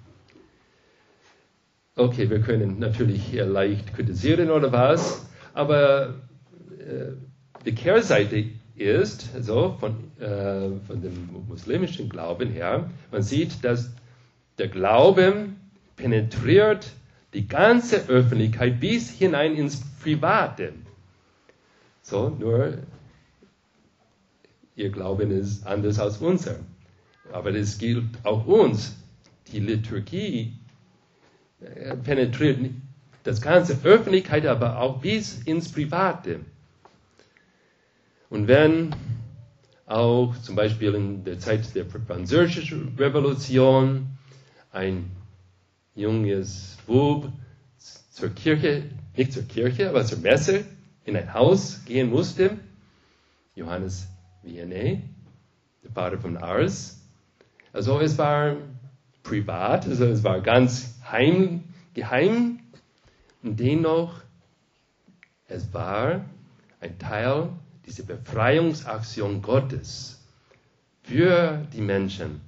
Okay, 1.95 2.29
wir 2.29 2.41
können 2.41 2.79
natürlich 2.79 3.33
leicht 3.33 3.93
kritisieren 3.93 4.49
oder 4.49 4.71
was, 4.71 5.27
aber 5.53 6.15
äh, 6.79 7.11
die 7.65 7.75
Kehrseite 7.75 8.45
ist, 8.75 9.29
so 9.39 9.77
von, 9.79 9.95
äh, 10.19 10.79
von 10.87 11.01
dem 11.01 11.29
muslimischen 11.47 12.09
Glauben 12.09 12.49
her, 12.49 12.89
man 13.11 13.21
sieht, 13.21 13.63
dass 13.63 13.91
der 14.57 14.67
Glaube 14.69 15.49
penetriert 15.95 16.91
die 17.33 17.47
ganze 17.47 18.07
Öffentlichkeit 18.09 18.79
bis 18.79 19.09
hinein 19.11 19.55
ins 19.55 19.81
Private. 20.01 20.73
So, 22.01 22.29
nur 22.29 22.79
ihr 24.75 24.89
Glauben 24.89 25.31
ist 25.31 25.65
anders 25.65 25.99
als 25.99 26.17
unser. 26.17 26.59
Aber 27.31 27.51
das 27.51 27.77
gilt 27.77 28.05
auch 28.23 28.45
uns. 28.45 28.95
Die 29.51 29.59
Liturgie 29.59 30.53
äh, 31.61 31.95
penetriert 31.97 32.59
das 33.23 33.41
ganze 33.41 33.77
Öffentlichkeit, 33.83 34.45
aber 34.45 34.79
auch 34.79 34.99
bis 34.99 35.41
ins 35.43 35.71
Private. 35.71 36.41
Und 38.29 38.47
wenn 38.47 38.95
auch 39.85 40.35
zum 40.41 40.55
Beispiel 40.55 40.95
in 40.95 41.23
der 41.23 41.39
Zeit 41.39 41.75
der 41.75 41.85
Französischen 41.85 42.95
Revolution 42.97 44.07
ein 44.71 45.11
junges 45.95 46.77
Bub 46.87 47.31
zur 48.11 48.29
Kirche, 48.29 48.89
nicht 49.15 49.33
zur 49.33 49.43
Kirche, 49.43 49.89
aber 49.89 50.05
zur 50.05 50.19
Messe 50.19 50.65
in 51.05 51.15
ein 51.15 51.33
Haus 51.33 51.83
gehen 51.85 52.09
musste, 52.09 52.57
Johannes 53.55 54.07
Vianney, 54.43 55.01
der 55.83 55.91
Vater 55.91 56.17
von 56.19 56.37
Ars. 56.37 57.01
Also 57.71 57.99
es 57.99 58.17
war 58.17 58.57
privat, 59.23 59.87
also 59.87 60.05
es 60.05 60.23
war 60.23 60.41
ganz 60.41 60.99
heim, 61.09 61.63
geheim 61.93 62.59
und 63.41 63.59
dennoch, 63.59 64.21
es 65.47 65.73
war 65.73 66.25
ein 66.79 66.99
Teil 66.99 67.49
dieser 67.85 68.03
Befreiungsaktion 68.03 69.41
Gottes 69.41 70.21
für 71.03 71.65
die 71.73 71.81
Menschen. 71.81 72.41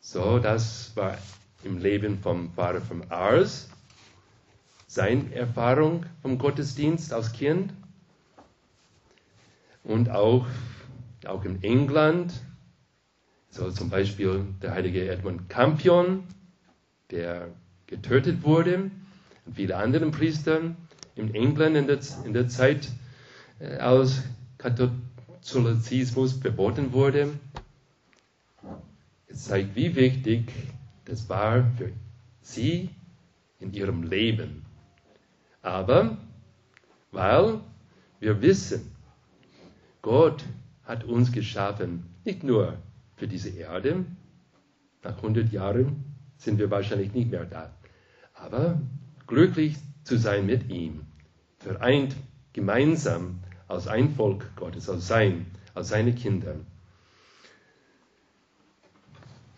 So, 0.00 0.38
das 0.38 0.94
war 0.96 1.16
im 1.62 1.78
Leben 1.78 2.18
vom 2.18 2.52
Vater 2.52 2.80
von 2.80 3.10
Ars, 3.10 3.68
seine 4.86 5.34
Erfahrung 5.34 6.04
vom 6.22 6.38
Gottesdienst 6.38 7.12
als 7.12 7.32
Kind 7.32 7.72
und 9.84 10.10
auch, 10.10 10.46
auch 11.26 11.44
in 11.44 11.62
England, 11.62 12.32
so 13.50 13.70
zum 13.70 13.90
Beispiel 13.90 14.46
der 14.62 14.74
heilige 14.74 15.08
Edmund 15.08 15.48
Campion, 15.48 16.24
der 17.10 17.50
getötet 17.86 18.42
wurde, 18.42 18.90
und 19.46 19.54
viele 19.54 19.76
andere 19.76 20.10
Priester 20.10 20.74
in 21.14 21.34
England 21.34 21.76
in 21.76 21.86
der, 21.86 22.00
in 22.24 22.32
der 22.32 22.48
Zeit, 22.48 22.90
äh, 23.60 23.76
als 23.76 24.22
Katholizismus 24.58 26.32
verboten 26.32 26.92
wurde. 26.92 27.38
Es 29.26 29.44
zeigt, 29.44 29.76
wie 29.76 29.94
wichtig 29.94 30.50
das 31.04 31.28
war 31.28 31.70
für 31.76 31.92
sie 32.40 32.88
in 33.58 33.72
ihrem 33.72 34.02
Leben. 34.02 34.64
Aber 35.62 36.16
weil 37.12 37.60
wir 38.20 38.40
wissen, 38.42 38.93
Gott 40.04 40.44
hat 40.82 41.04
uns 41.04 41.32
geschaffen, 41.32 42.04
nicht 42.26 42.44
nur 42.44 42.76
für 43.16 43.26
diese 43.26 43.48
Erde, 43.48 44.04
nach 45.02 45.16
100 45.16 45.50
Jahren 45.50 46.04
sind 46.36 46.58
wir 46.58 46.70
wahrscheinlich 46.70 47.14
nicht 47.14 47.30
mehr 47.30 47.46
da, 47.46 47.74
aber 48.34 48.82
glücklich 49.26 49.76
zu 50.02 50.18
sein 50.18 50.44
mit 50.44 50.68
ihm, 50.68 51.06
vereint 51.56 52.14
gemeinsam 52.52 53.40
als 53.66 53.86
ein 53.88 54.14
Volk 54.14 54.54
Gottes, 54.56 54.90
als 54.90 55.08
sein, 55.08 55.46
als 55.72 55.88
seine 55.88 56.14
Kinder. 56.14 56.56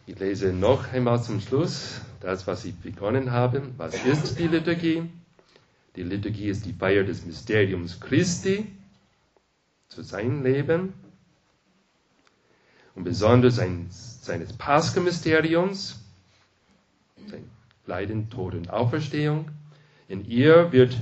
Ich 0.06 0.16
lese 0.16 0.52
noch 0.52 0.92
einmal 0.92 1.20
zum 1.24 1.40
Schluss 1.40 2.00
das, 2.20 2.46
was 2.46 2.64
ich 2.64 2.76
begonnen 2.76 3.32
habe. 3.32 3.62
Was 3.78 3.96
ist 4.04 4.38
die 4.38 4.46
Liturgie? 4.46 5.10
Die 5.96 6.04
Liturgie 6.04 6.50
ist 6.50 6.66
die 6.66 6.72
Feier 6.72 7.02
des 7.02 7.26
Mysteriums 7.26 7.98
Christi 7.98 8.68
zu 9.96 10.02
seinem 10.02 10.42
Leben 10.42 10.92
und 12.94 13.04
besonders 13.04 13.58
ein, 13.58 13.86
seines 13.88 14.52
Pascha-Mysteriums, 14.52 16.04
sein 17.26 17.50
Leiden, 17.86 18.28
Tod 18.28 18.52
und 18.54 18.68
Auferstehung. 18.68 19.50
In 20.08 20.28
ihr 20.28 20.70
wird 20.70 20.94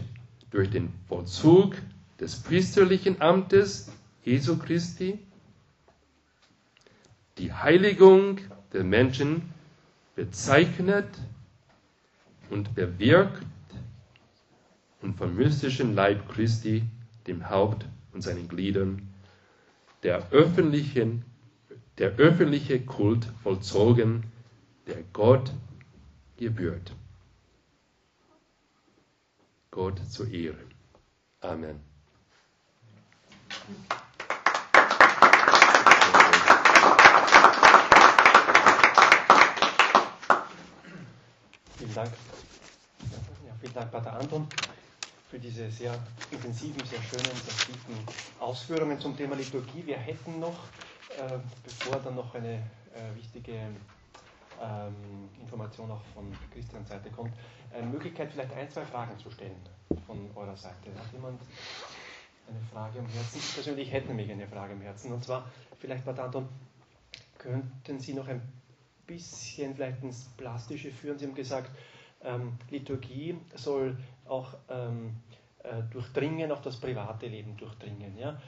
durch 0.50 0.70
den 0.70 0.92
Vollzug 1.08 1.74
des 2.20 2.36
priesterlichen 2.38 3.20
Amtes 3.20 3.90
Jesu 4.22 4.56
Christi 4.58 5.18
die 7.38 7.52
Heiligung 7.52 8.38
der 8.72 8.84
Menschen 8.84 9.42
bezeichnet 10.14 11.08
und 12.48 12.76
bewirkt 12.76 13.42
und 15.02 15.16
vom 15.16 15.34
mystischen 15.34 15.96
Leib 15.96 16.28
Christi, 16.28 16.84
dem 17.26 17.50
Haupt 17.50 17.86
und 18.14 18.22
seinen 18.22 18.48
Gliedern, 18.48 19.12
der, 20.02 20.30
öffentlichen, 20.30 21.24
der 21.98 22.10
öffentliche 22.16 22.80
Kult 22.80 23.24
vollzogen, 23.42 24.24
der 24.86 25.02
Gott 25.12 25.52
gebührt. 26.36 26.92
Gott 29.70 29.98
zu 30.08 30.24
Ehren. 30.24 30.72
Amen. 31.40 31.80
Vielen 41.76 41.94
Dank. 41.94 42.12
Ja, 43.46 43.54
vielen 43.60 43.74
Dank, 43.74 43.90
Pater 43.90 44.12
Anton, 44.18 44.46
für 45.34 45.40
diese 45.40 45.68
sehr 45.68 45.92
intensiven, 46.30 46.86
sehr 46.86 47.02
schönen, 47.02 47.24
sehr 47.24 47.66
tiefen 47.66 47.96
Ausführungen 48.38 49.00
zum 49.00 49.16
Thema 49.16 49.34
Liturgie. 49.34 49.84
Wir 49.84 49.96
hätten 49.96 50.38
noch, 50.38 50.54
äh, 51.18 51.38
bevor 51.64 51.96
dann 51.96 52.14
noch 52.14 52.32
eine 52.36 52.52
äh, 52.94 53.16
wichtige 53.16 53.54
ähm, 54.62 54.94
Information 55.40 55.90
auch 55.90 56.02
von 56.14 56.32
Christians 56.52 56.88
Seite 56.88 57.10
kommt, 57.10 57.32
eine 57.76 57.84
Möglichkeit, 57.88 58.30
vielleicht 58.30 58.52
ein, 58.52 58.70
zwei 58.70 58.84
Fragen 58.84 59.18
zu 59.18 59.28
stellen 59.28 59.56
von 60.06 60.30
eurer 60.36 60.56
Seite. 60.56 60.94
Hat 60.96 61.12
jemand 61.12 61.40
eine 62.48 62.60
Frage 62.72 63.00
am 63.00 63.08
Herzen? 63.08 63.38
Ich 63.38 63.54
persönlich 63.54 63.90
hätte 63.90 64.06
nämlich 64.06 64.30
eine 64.30 64.46
Frage 64.46 64.74
am 64.74 64.82
Herzen. 64.82 65.12
Und 65.12 65.24
zwar, 65.24 65.50
vielleicht, 65.80 66.04
Pater 66.04 66.26
Anton, 66.26 66.48
könnten 67.38 67.98
Sie 67.98 68.14
noch 68.14 68.28
ein 68.28 68.40
bisschen 69.04 69.74
vielleicht 69.74 70.00
ins 70.04 70.26
Plastische 70.36 70.92
führen? 70.92 71.18
Sie 71.18 71.26
haben 71.26 71.34
gesagt, 71.34 71.72
ähm, 72.24 72.58
Liturgie 72.70 73.38
soll 73.54 73.96
auch 74.26 74.54
ähm, 74.68 75.16
äh, 75.62 75.82
durchdringen, 75.90 76.50
auch 76.52 76.62
das 76.62 76.76
private 76.76 77.26
Leben 77.26 77.56
durchdringen. 77.56 78.16
Ja? 78.18 78.40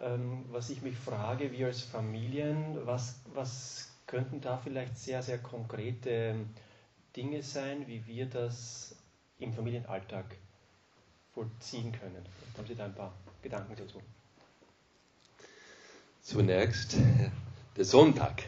Ähm, 0.00 0.44
was 0.50 0.70
ich 0.70 0.82
mich 0.82 0.96
frage, 0.96 1.52
wir 1.52 1.66
als 1.66 1.82
Familien, 1.82 2.86
was, 2.86 3.20
was 3.34 3.90
könnten 4.06 4.40
da 4.40 4.58
vielleicht 4.58 4.98
sehr, 4.98 5.22
sehr 5.22 5.38
konkrete 5.38 6.34
Dinge 7.16 7.42
sein, 7.42 7.86
wie 7.86 8.06
wir 8.06 8.26
das 8.26 8.96
im 9.38 9.52
Familienalltag 9.52 10.24
vollziehen 11.34 11.92
können? 11.92 12.24
Haben 12.56 12.66
Sie 12.66 12.74
da 12.74 12.84
ein 12.84 12.94
paar 12.94 13.12
Gedanken 13.42 13.74
dazu? 13.76 14.00
Zunächst 16.20 16.96
der 17.76 17.84
Sonntag. 17.84 18.44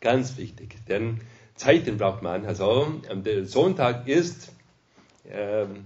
Ganz 0.00 0.36
wichtig, 0.36 0.76
denn 0.86 1.20
Zeiten 1.58 1.98
braucht 1.98 2.22
man. 2.22 2.46
Also 2.46 2.86
der 3.12 3.44
Sonntag 3.44 4.08
ist 4.08 4.52
ähm, 5.28 5.84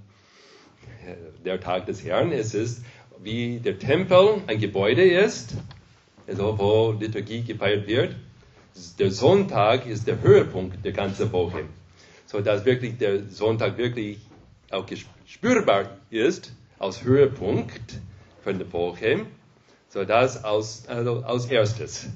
der 1.44 1.60
Tag 1.60 1.86
des 1.86 2.04
Herrn. 2.04 2.30
Es 2.30 2.54
ist 2.54 2.84
wie 3.22 3.58
der 3.58 3.78
Tempel 3.78 4.42
ein 4.46 4.58
Gebäude 4.58 5.02
ist, 5.02 5.54
also 6.26 6.58
wo 6.58 6.92
Liturgie 6.92 7.42
gefeiert 7.42 7.86
wird. 7.86 8.16
Der 8.98 9.10
Sonntag 9.10 9.86
ist 9.86 10.06
der 10.06 10.20
Höhepunkt 10.20 10.84
der 10.84 10.92
ganzen 10.92 11.32
Woche, 11.32 11.64
so 12.26 12.40
dass 12.40 12.64
wirklich 12.64 12.98
der 12.98 13.28
Sonntag 13.28 13.76
wirklich 13.78 14.18
auch 14.70 14.86
spürbar 15.26 15.96
ist 16.10 16.52
als 16.78 17.04
Höhepunkt 17.04 18.00
von 18.42 18.58
der 18.58 18.72
Woche, 18.72 19.26
so 19.88 20.04
das 20.04 20.42
als, 20.42 20.88
also 20.88 21.22
als 21.22 21.46
erstes. 21.46 22.08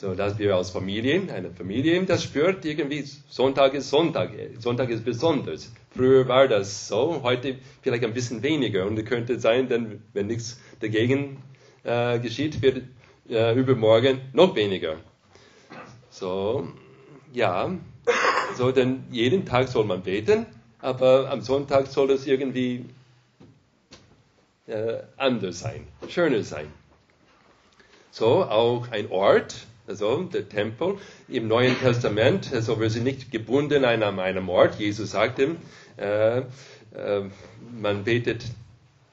So 0.00 0.14
dass 0.14 0.38
wir 0.38 0.54
als 0.54 0.70
Familie, 0.70 1.22
eine 1.34 1.50
Familie, 1.50 2.00
das 2.04 2.22
spürt 2.22 2.64
irgendwie, 2.64 3.02
Sonntag 3.28 3.74
ist 3.74 3.90
Sonntag, 3.90 4.30
Sonntag 4.60 4.90
ist 4.90 5.04
besonders. 5.04 5.72
Früher 5.90 6.28
war 6.28 6.46
das 6.46 6.86
so, 6.86 7.24
heute 7.24 7.56
vielleicht 7.82 8.04
ein 8.04 8.14
bisschen 8.14 8.40
weniger 8.44 8.86
und 8.86 8.96
es 8.96 9.04
könnte 9.04 9.40
sein, 9.40 9.68
denn 9.68 10.00
wenn 10.12 10.28
nichts 10.28 10.60
dagegen 10.78 11.42
äh, 11.82 12.20
geschieht, 12.20 12.62
wird 12.62 12.84
äh, 13.28 13.58
übermorgen 13.58 14.20
noch 14.34 14.54
weniger. 14.54 14.98
So, 16.10 16.68
ja, 17.32 17.68
so 18.56 18.70
denn 18.70 19.02
jeden 19.10 19.46
Tag 19.46 19.66
soll 19.66 19.84
man 19.84 20.04
beten, 20.04 20.46
aber 20.78 21.28
am 21.28 21.40
Sonntag 21.40 21.88
soll 21.88 22.12
es 22.12 22.24
irgendwie 22.24 22.84
äh, 24.68 24.98
anders 25.16 25.58
sein, 25.58 25.88
schöner 26.08 26.44
sein. 26.44 26.68
So, 28.12 28.44
auch 28.44 28.86
ein 28.92 29.10
Ort, 29.10 29.66
also 29.88 30.22
der 30.24 30.48
Tempel 30.48 30.98
im 31.28 31.48
Neuen 31.48 31.78
Testament, 31.78 32.52
also 32.52 32.78
wir 32.78 32.90
sind 32.90 33.04
nicht 33.04 33.32
gebunden 33.32 33.84
an 33.84 34.02
einem 34.02 34.48
Ort. 34.48 34.78
Jesus 34.78 35.12
sagte, 35.12 35.56
äh, 35.96 36.38
äh, 36.38 36.44
man 37.72 38.04
betet 38.04 38.44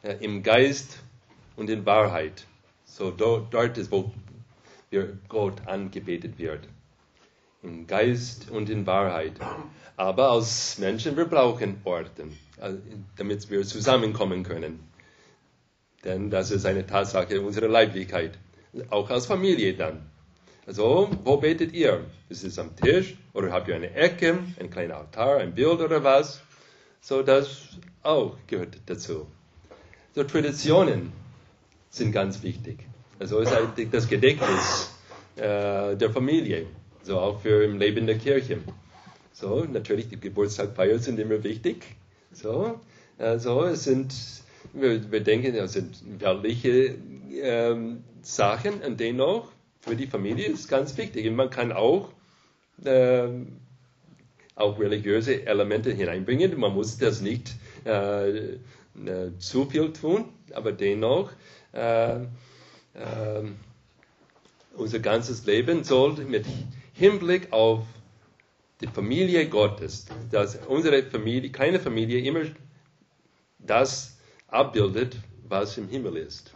äh, 0.03 0.17
im 0.19 0.43
Geist 0.43 1.01
und 1.55 1.69
in 1.69 1.85
Wahrheit. 1.85 2.45
So 2.83 3.11
do, 3.11 3.47
dort 3.49 3.77
ist, 3.77 3.91
wo 3.91 4.11
wir 4.89 5.17
Gott 5.29 5.65
angebetet 5.65 6.37
wird. 6.37 6.67
Im 7.63 7.87
Geist 7.87 8.51
und 8.51 8.69
in 8.69 8.85
Wahrheit. 8.85 9.33
Aber 9.97 10.31
als 10.31 10.77
Menschen, 10.77 11.15
wir 11.17 11.25
brauchen 11.25 11.81
Orte, 11.85 12.23
äh, 12.61 12.73
damit 13.17 13.49
wir 13.49 13.63
zusammenkommen 13.63 14.43
können. 14.43 14.83
Denn 16.03 16.29
das 16.29 16.51
ist 16.51 16.65
eine 16.65 16.85
Tatsache 16.85 17.41
unserer 17.41 17.69
Leiblichkeit. 17.69 18.37
Auch 18.89 19.09
als 19.09 19.25
Familie 19.25 19.73
dann. 19.73 20.11
Also, 20.67 21.09
wo 21.23 21.37
betet 21.37 21.73
ihr? 21.73 22.05
Ist 22.27 22.43
es 22.43 22.57
am 22.57 22.75
Tisch? 22.75 23.15
Oder 23.33 23.51
habt 23.51 23.67
ihr 23.67 23.75
eine 23.75 23.93
Ecke, 23.93 24.39
ein 24.59 24.69
kleiner 24.71 24.97
Altar, 24.97 25.37
ein 25.37 25.53
Bild 25.53 25.79
oder 25.79 26.03
was? 26.03 26.41
So, 27.01 27.21
das 27.21 27.77
auch 28.01 28.35
gehört 28.47 28.79
dazu. 28.87 29.27
So, 30.15 30.23
Traditionen 30.23 31.11
sind 31.91 32.11
ganz 32.11 32.41
wichtig. 32.41 32.79
Also, 33.19 33.39
ist 33.41 33.53
halt 33.53 33.93
das 33.93 34.07
Gedächtnis 34.07 34.91
äh, 35.35 35.95
der 35.95 36.09
Familie. 36.09 36.65
So, 37.03 37.19
auch 37.19 37.41
für 37.41 37.63
im 37.63 37.77
Leben 37.77 38.07
der 38.07 38.17
Kirche. 38.17 38.57
So, 39.33 39.65
natürlich, 39.65 40.09
die 40.09 40.19
Geburtstagfeier 40.19 40.97
sind 40.97 41.19
immer 41.19 41.43
wichtig. 41.43 41.85
So, 42.31 42.79
also, 43.19 43.65
es 43.65 43.83
sind, 43.83 44.15
wir, 44.73 45.11
wir 45.11 45.21
denken, 45.21 45.53
es 45.53 45.73
sind 45.73 45.95
weltliche 46.19 46.95
ähm, 47.39 48.03
Sachen 48.23 48.81
und 48.81 48.99
dennoch 48.99 49.51
für 49.85 49.95
die 49.95 50.07
Familie 50.07 50.47
ist 50.47 50.67
ganz 50.67 50.97
wichtig. 50.97 51.27
Und 51.27 51.35
man 51.35 51.49
kann 51.49 51.71
auch, 51.71 52.09
äh, 52.83 53.27
auch 54.55 54.79
religiöse 54.79 55.45
Elemente 55.45 55.91
hineinbringen. 55.91 56.59
Man 56.59 56.73
muss 56.73 56.97
das 56.97 57.21
nicht 57.21 57.55
äh, 57.85 58.29
äh, 58.29 58.57
zu 59.37 59.65
viel 59.65 59.93
tun, 59.93 60.29
aber 60.53 60.71
dennoch, 60.71 61.31
äh, 61.73 62.15
äh, 62.15 62.25
unser 64.75 64.99
ganzes 64.99 65.45
Leben 65.45 65.83
soll 65.83 66.13
mit 66.25 66.45
Hinblick 66.93 67.53
auf 67.53 67.85
die 68.81 68.87
Familie 68.87 69.47
Gottes, 69.47 70.05
dass 70.31 70.57
unsere 70.67 71.03
Familie, 71.03 71.51
keine 71.51 71.79
Familie 71.79 72.19
immer 72.19 72.45
das 73.59 74.17
abbildet, 74.47 75.17
was 75.47 75.77
im 75.77 75.87
Himmel 75.89 76.17
ist. 76.17 76.54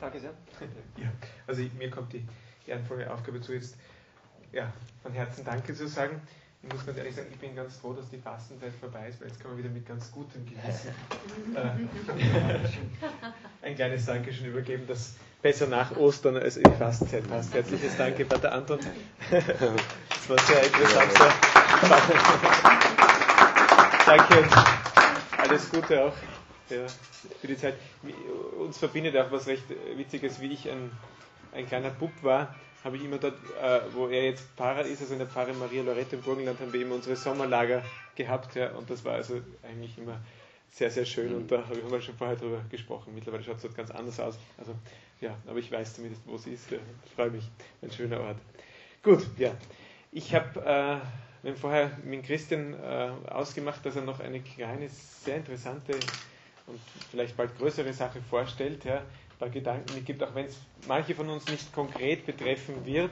Danke 0.00 0.20
sehr. 0.20 0.32
Ja, 0.96 1.08
also 1.46 1.62
ich, 1.62 1.72
mir 1.74 1.90
kommt 1.90 2.12
die 2.12 2.26
ehrenvolle 2.66 3.12
Aufgabe 3.12 3.40
zu, 3.40 3.52
jetzt 3.52 3.76
ja, 4.52 4.72
von 5.02 5.12
Herzen 5.12 5.44
Danke 5.44 5.74
zu 5.74 5.88
sagen. 5.88 6.20
Ich 6.62 6.72
muss 6.72 6.84
ganz 6.84 6.98
ehrlich 6.98 7.14
sagen, 7.14 7.28
ich 7.30 7.38
bin 7.38 7.54
ganz 7.54 7.76
froh, 7.76 7.92
dass 7.92 8.10
die 8.10 8.18
Fastenzeit 8.18 8.72
vorbei 8.80 9.08
ist, 9.08 9.20
weil 9.20 9.28
jetzt 9.28 9.38
kann 9.40 9.52
man 9.52 9.58
wieder 9.58 9.68
mit 9.70 9.86
ganz 9.86 10.10
gutem 10.10 10.44
Gewissen 10.44 10.90
äh, 11.54 11.70
ein 13.66 13.76
kleines 13.76 14.06
Dankeschön 14.06 14.46
übergeben, 14.46 14.84
das 14.88 15.14
besser 15.40 15.68
nach 15.68 15.96
Ostern 15.96 16.36
als 16.36 16.56
in 16.56 16.64
die 16.64 16.76
Fastenzeit 16.76 17.28
passt. 17.28 17.54
Herzliches 17.54 17.96
Danke, 17.96 18.24
Pater 18.24 18.50
Anton. 18.52 18.80
Das 19.30 20.28
war 20.28 20.38
sehr 20.40 20.64
interessant. 20.64 21.12
Danke 24.04 24.40
und 24.40 24.50
alles 25.38 25.70
Gute 25.70 26.06
auch 26.06 26.14
für 27.40 27.46
die 27.46 27.56
Zeit. 27.56 27.74
Uns 28.58 28.78
verbindet 28.78 29.16
auch 29.16 29.30
was 29.30 29.46
recht 29.46 29.64
Witziges, 29.96 30.40
wie 30.40 30.52
ich 30.52 30.68
ein, 30.70 30.90
ein 31.52 31.66
kleiner 31.66 31.90
Bub 31.90 32.12
war, 32.22 32.54
habe 32.84 32.96
ich 32.96 33.04
immer 33.04 33.18
dort, 33.18 33.38
äh, 33.62 33.80
wo 33.92 34.06
er 34.08 34.24
jetzt 34.24 34.44
Pfarrer 34.56 34.82
ist, 34.82 35.00
also 35.00 35.12
in 35.12 35.18
der 35.18 35.28
Pfarre 35.28 35.52
Maria 35.52 35.82
Lorette 35.82 36.16
im 36.16 36.22
Burgenland, 36.22 36.60
haben 36.60 36.72
wir 36.72 36.80
immer 36.80 36.94
unsere 36.94 37.16
Sommerlager 37.16 37.82
gehabt, 38.14 38.54
ja, 38.54 38.70
und 38.72 38.88
das 38.88 39.04
war 39.04 39.14
also 39.14 39.40
eigentlich 39.62 39.96
immer 39.98 40.20
sehr, 40.70 40.90
sehr 40.90 41.04
schön 41.04 41.34
und 41.34 41.50
da 41.50 41.66
haben 41.66 41.90
wir 41.90 42.00
schon 42.00 42.14
vorher 42.14 42.36
drüber 42.36 42.62
gesprochen. 42.70 43.14
Mittlerweile 43.14 43.42
schaut 43.42 43.56
es 43.56 43.62
dort 43.62 43.76
ganz 43.76 43.90
anders 43.90 44.20
aus. 44.20 44.38
Also 44.58 44.74
ja, 45.20 45.36
aber 45.46 45.58
ich 45.58 45.72
weiß 45.72 45.94
zumindest, 45.94 46.22
wo 46.26 46.36
es 46.36 46.46
ist. 46.46 46.70
Ja, 46.70 46.78
ich 47.04 47.12
freue 47.12 47.30
mich. 47.30 47.44
Ein 47.82 47.90
schöner 47.90 48.20
Ort. 48.20 48.36
Gut, 49.02 49.26
ja. 49.38 49.50
Ich 50.12 50.34
habe, 50.34 50.60
äh, 50.60 50.98
wir 51.42 51.52
haben 51.52 51.56
vorher 51.58 51.90
mit 52.04 52.24
Christian 52.24 52.74
äh, 52.74 53.10
ausgemacht, 53.28 53.84
dass 53.84 53.96
er 53.96 54.02
noch 54.02 54.20
eine 54.20 54.40
kleine, 54.40 54.88
sehr 54.88 55.36
interessante 55.36 55.94
und 56.68 56.80
vielleicht 57.10 57.36
bald 57.36 57.56
größere 57.58 57.92
Sache 57.92 58.20
vorstellt, 58.20 58.84
ja, 58.84 58.98
ein 58.98 59.38
paar 59.38 59.48
Gedanken 59.50 59.94
mitgibt, 59.94 60.22
auch 60.22 60.34
wenn 60.34 60.46
es 60.46 60.56
manche 60.86 61.14
von 61.14 61.28
uns 61.28 61.46
nicht 61.48 61.72
konkret 61.72 62.26
betreffen 62.26 62.84
wird, 62.84 63.10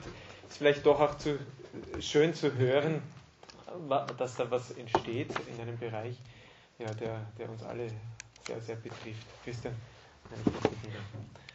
ist 0.49 0.57
vielleicht 0.57 0.85
doch 0.85 0.99
auch 0.99 1.17
zu, 1.17 1.39
schön 1.99 2.33
zu 2.33 2.53
hören, 2.55 3.01
dass 4.17 4.35
da 4.35 4.49
was 4.49 4.71
entsteht 4.71 5.29
in 5.53 5.61
einem 5.61 5.77
Bereich, 5.77 6.15
ja, 6.79 6.91
der, 6.93 7.19
der 7.37 7.49
uns 7.49 7.63
alle 7.63 7.87
sehr, 8.45 8.61
sehr 8.61 8.75
betrifft. 8.77 9.25
Christian, 9.43 9.73
kann 10.29 10.39
ich 10.45 10.61
das? 10.61 11.46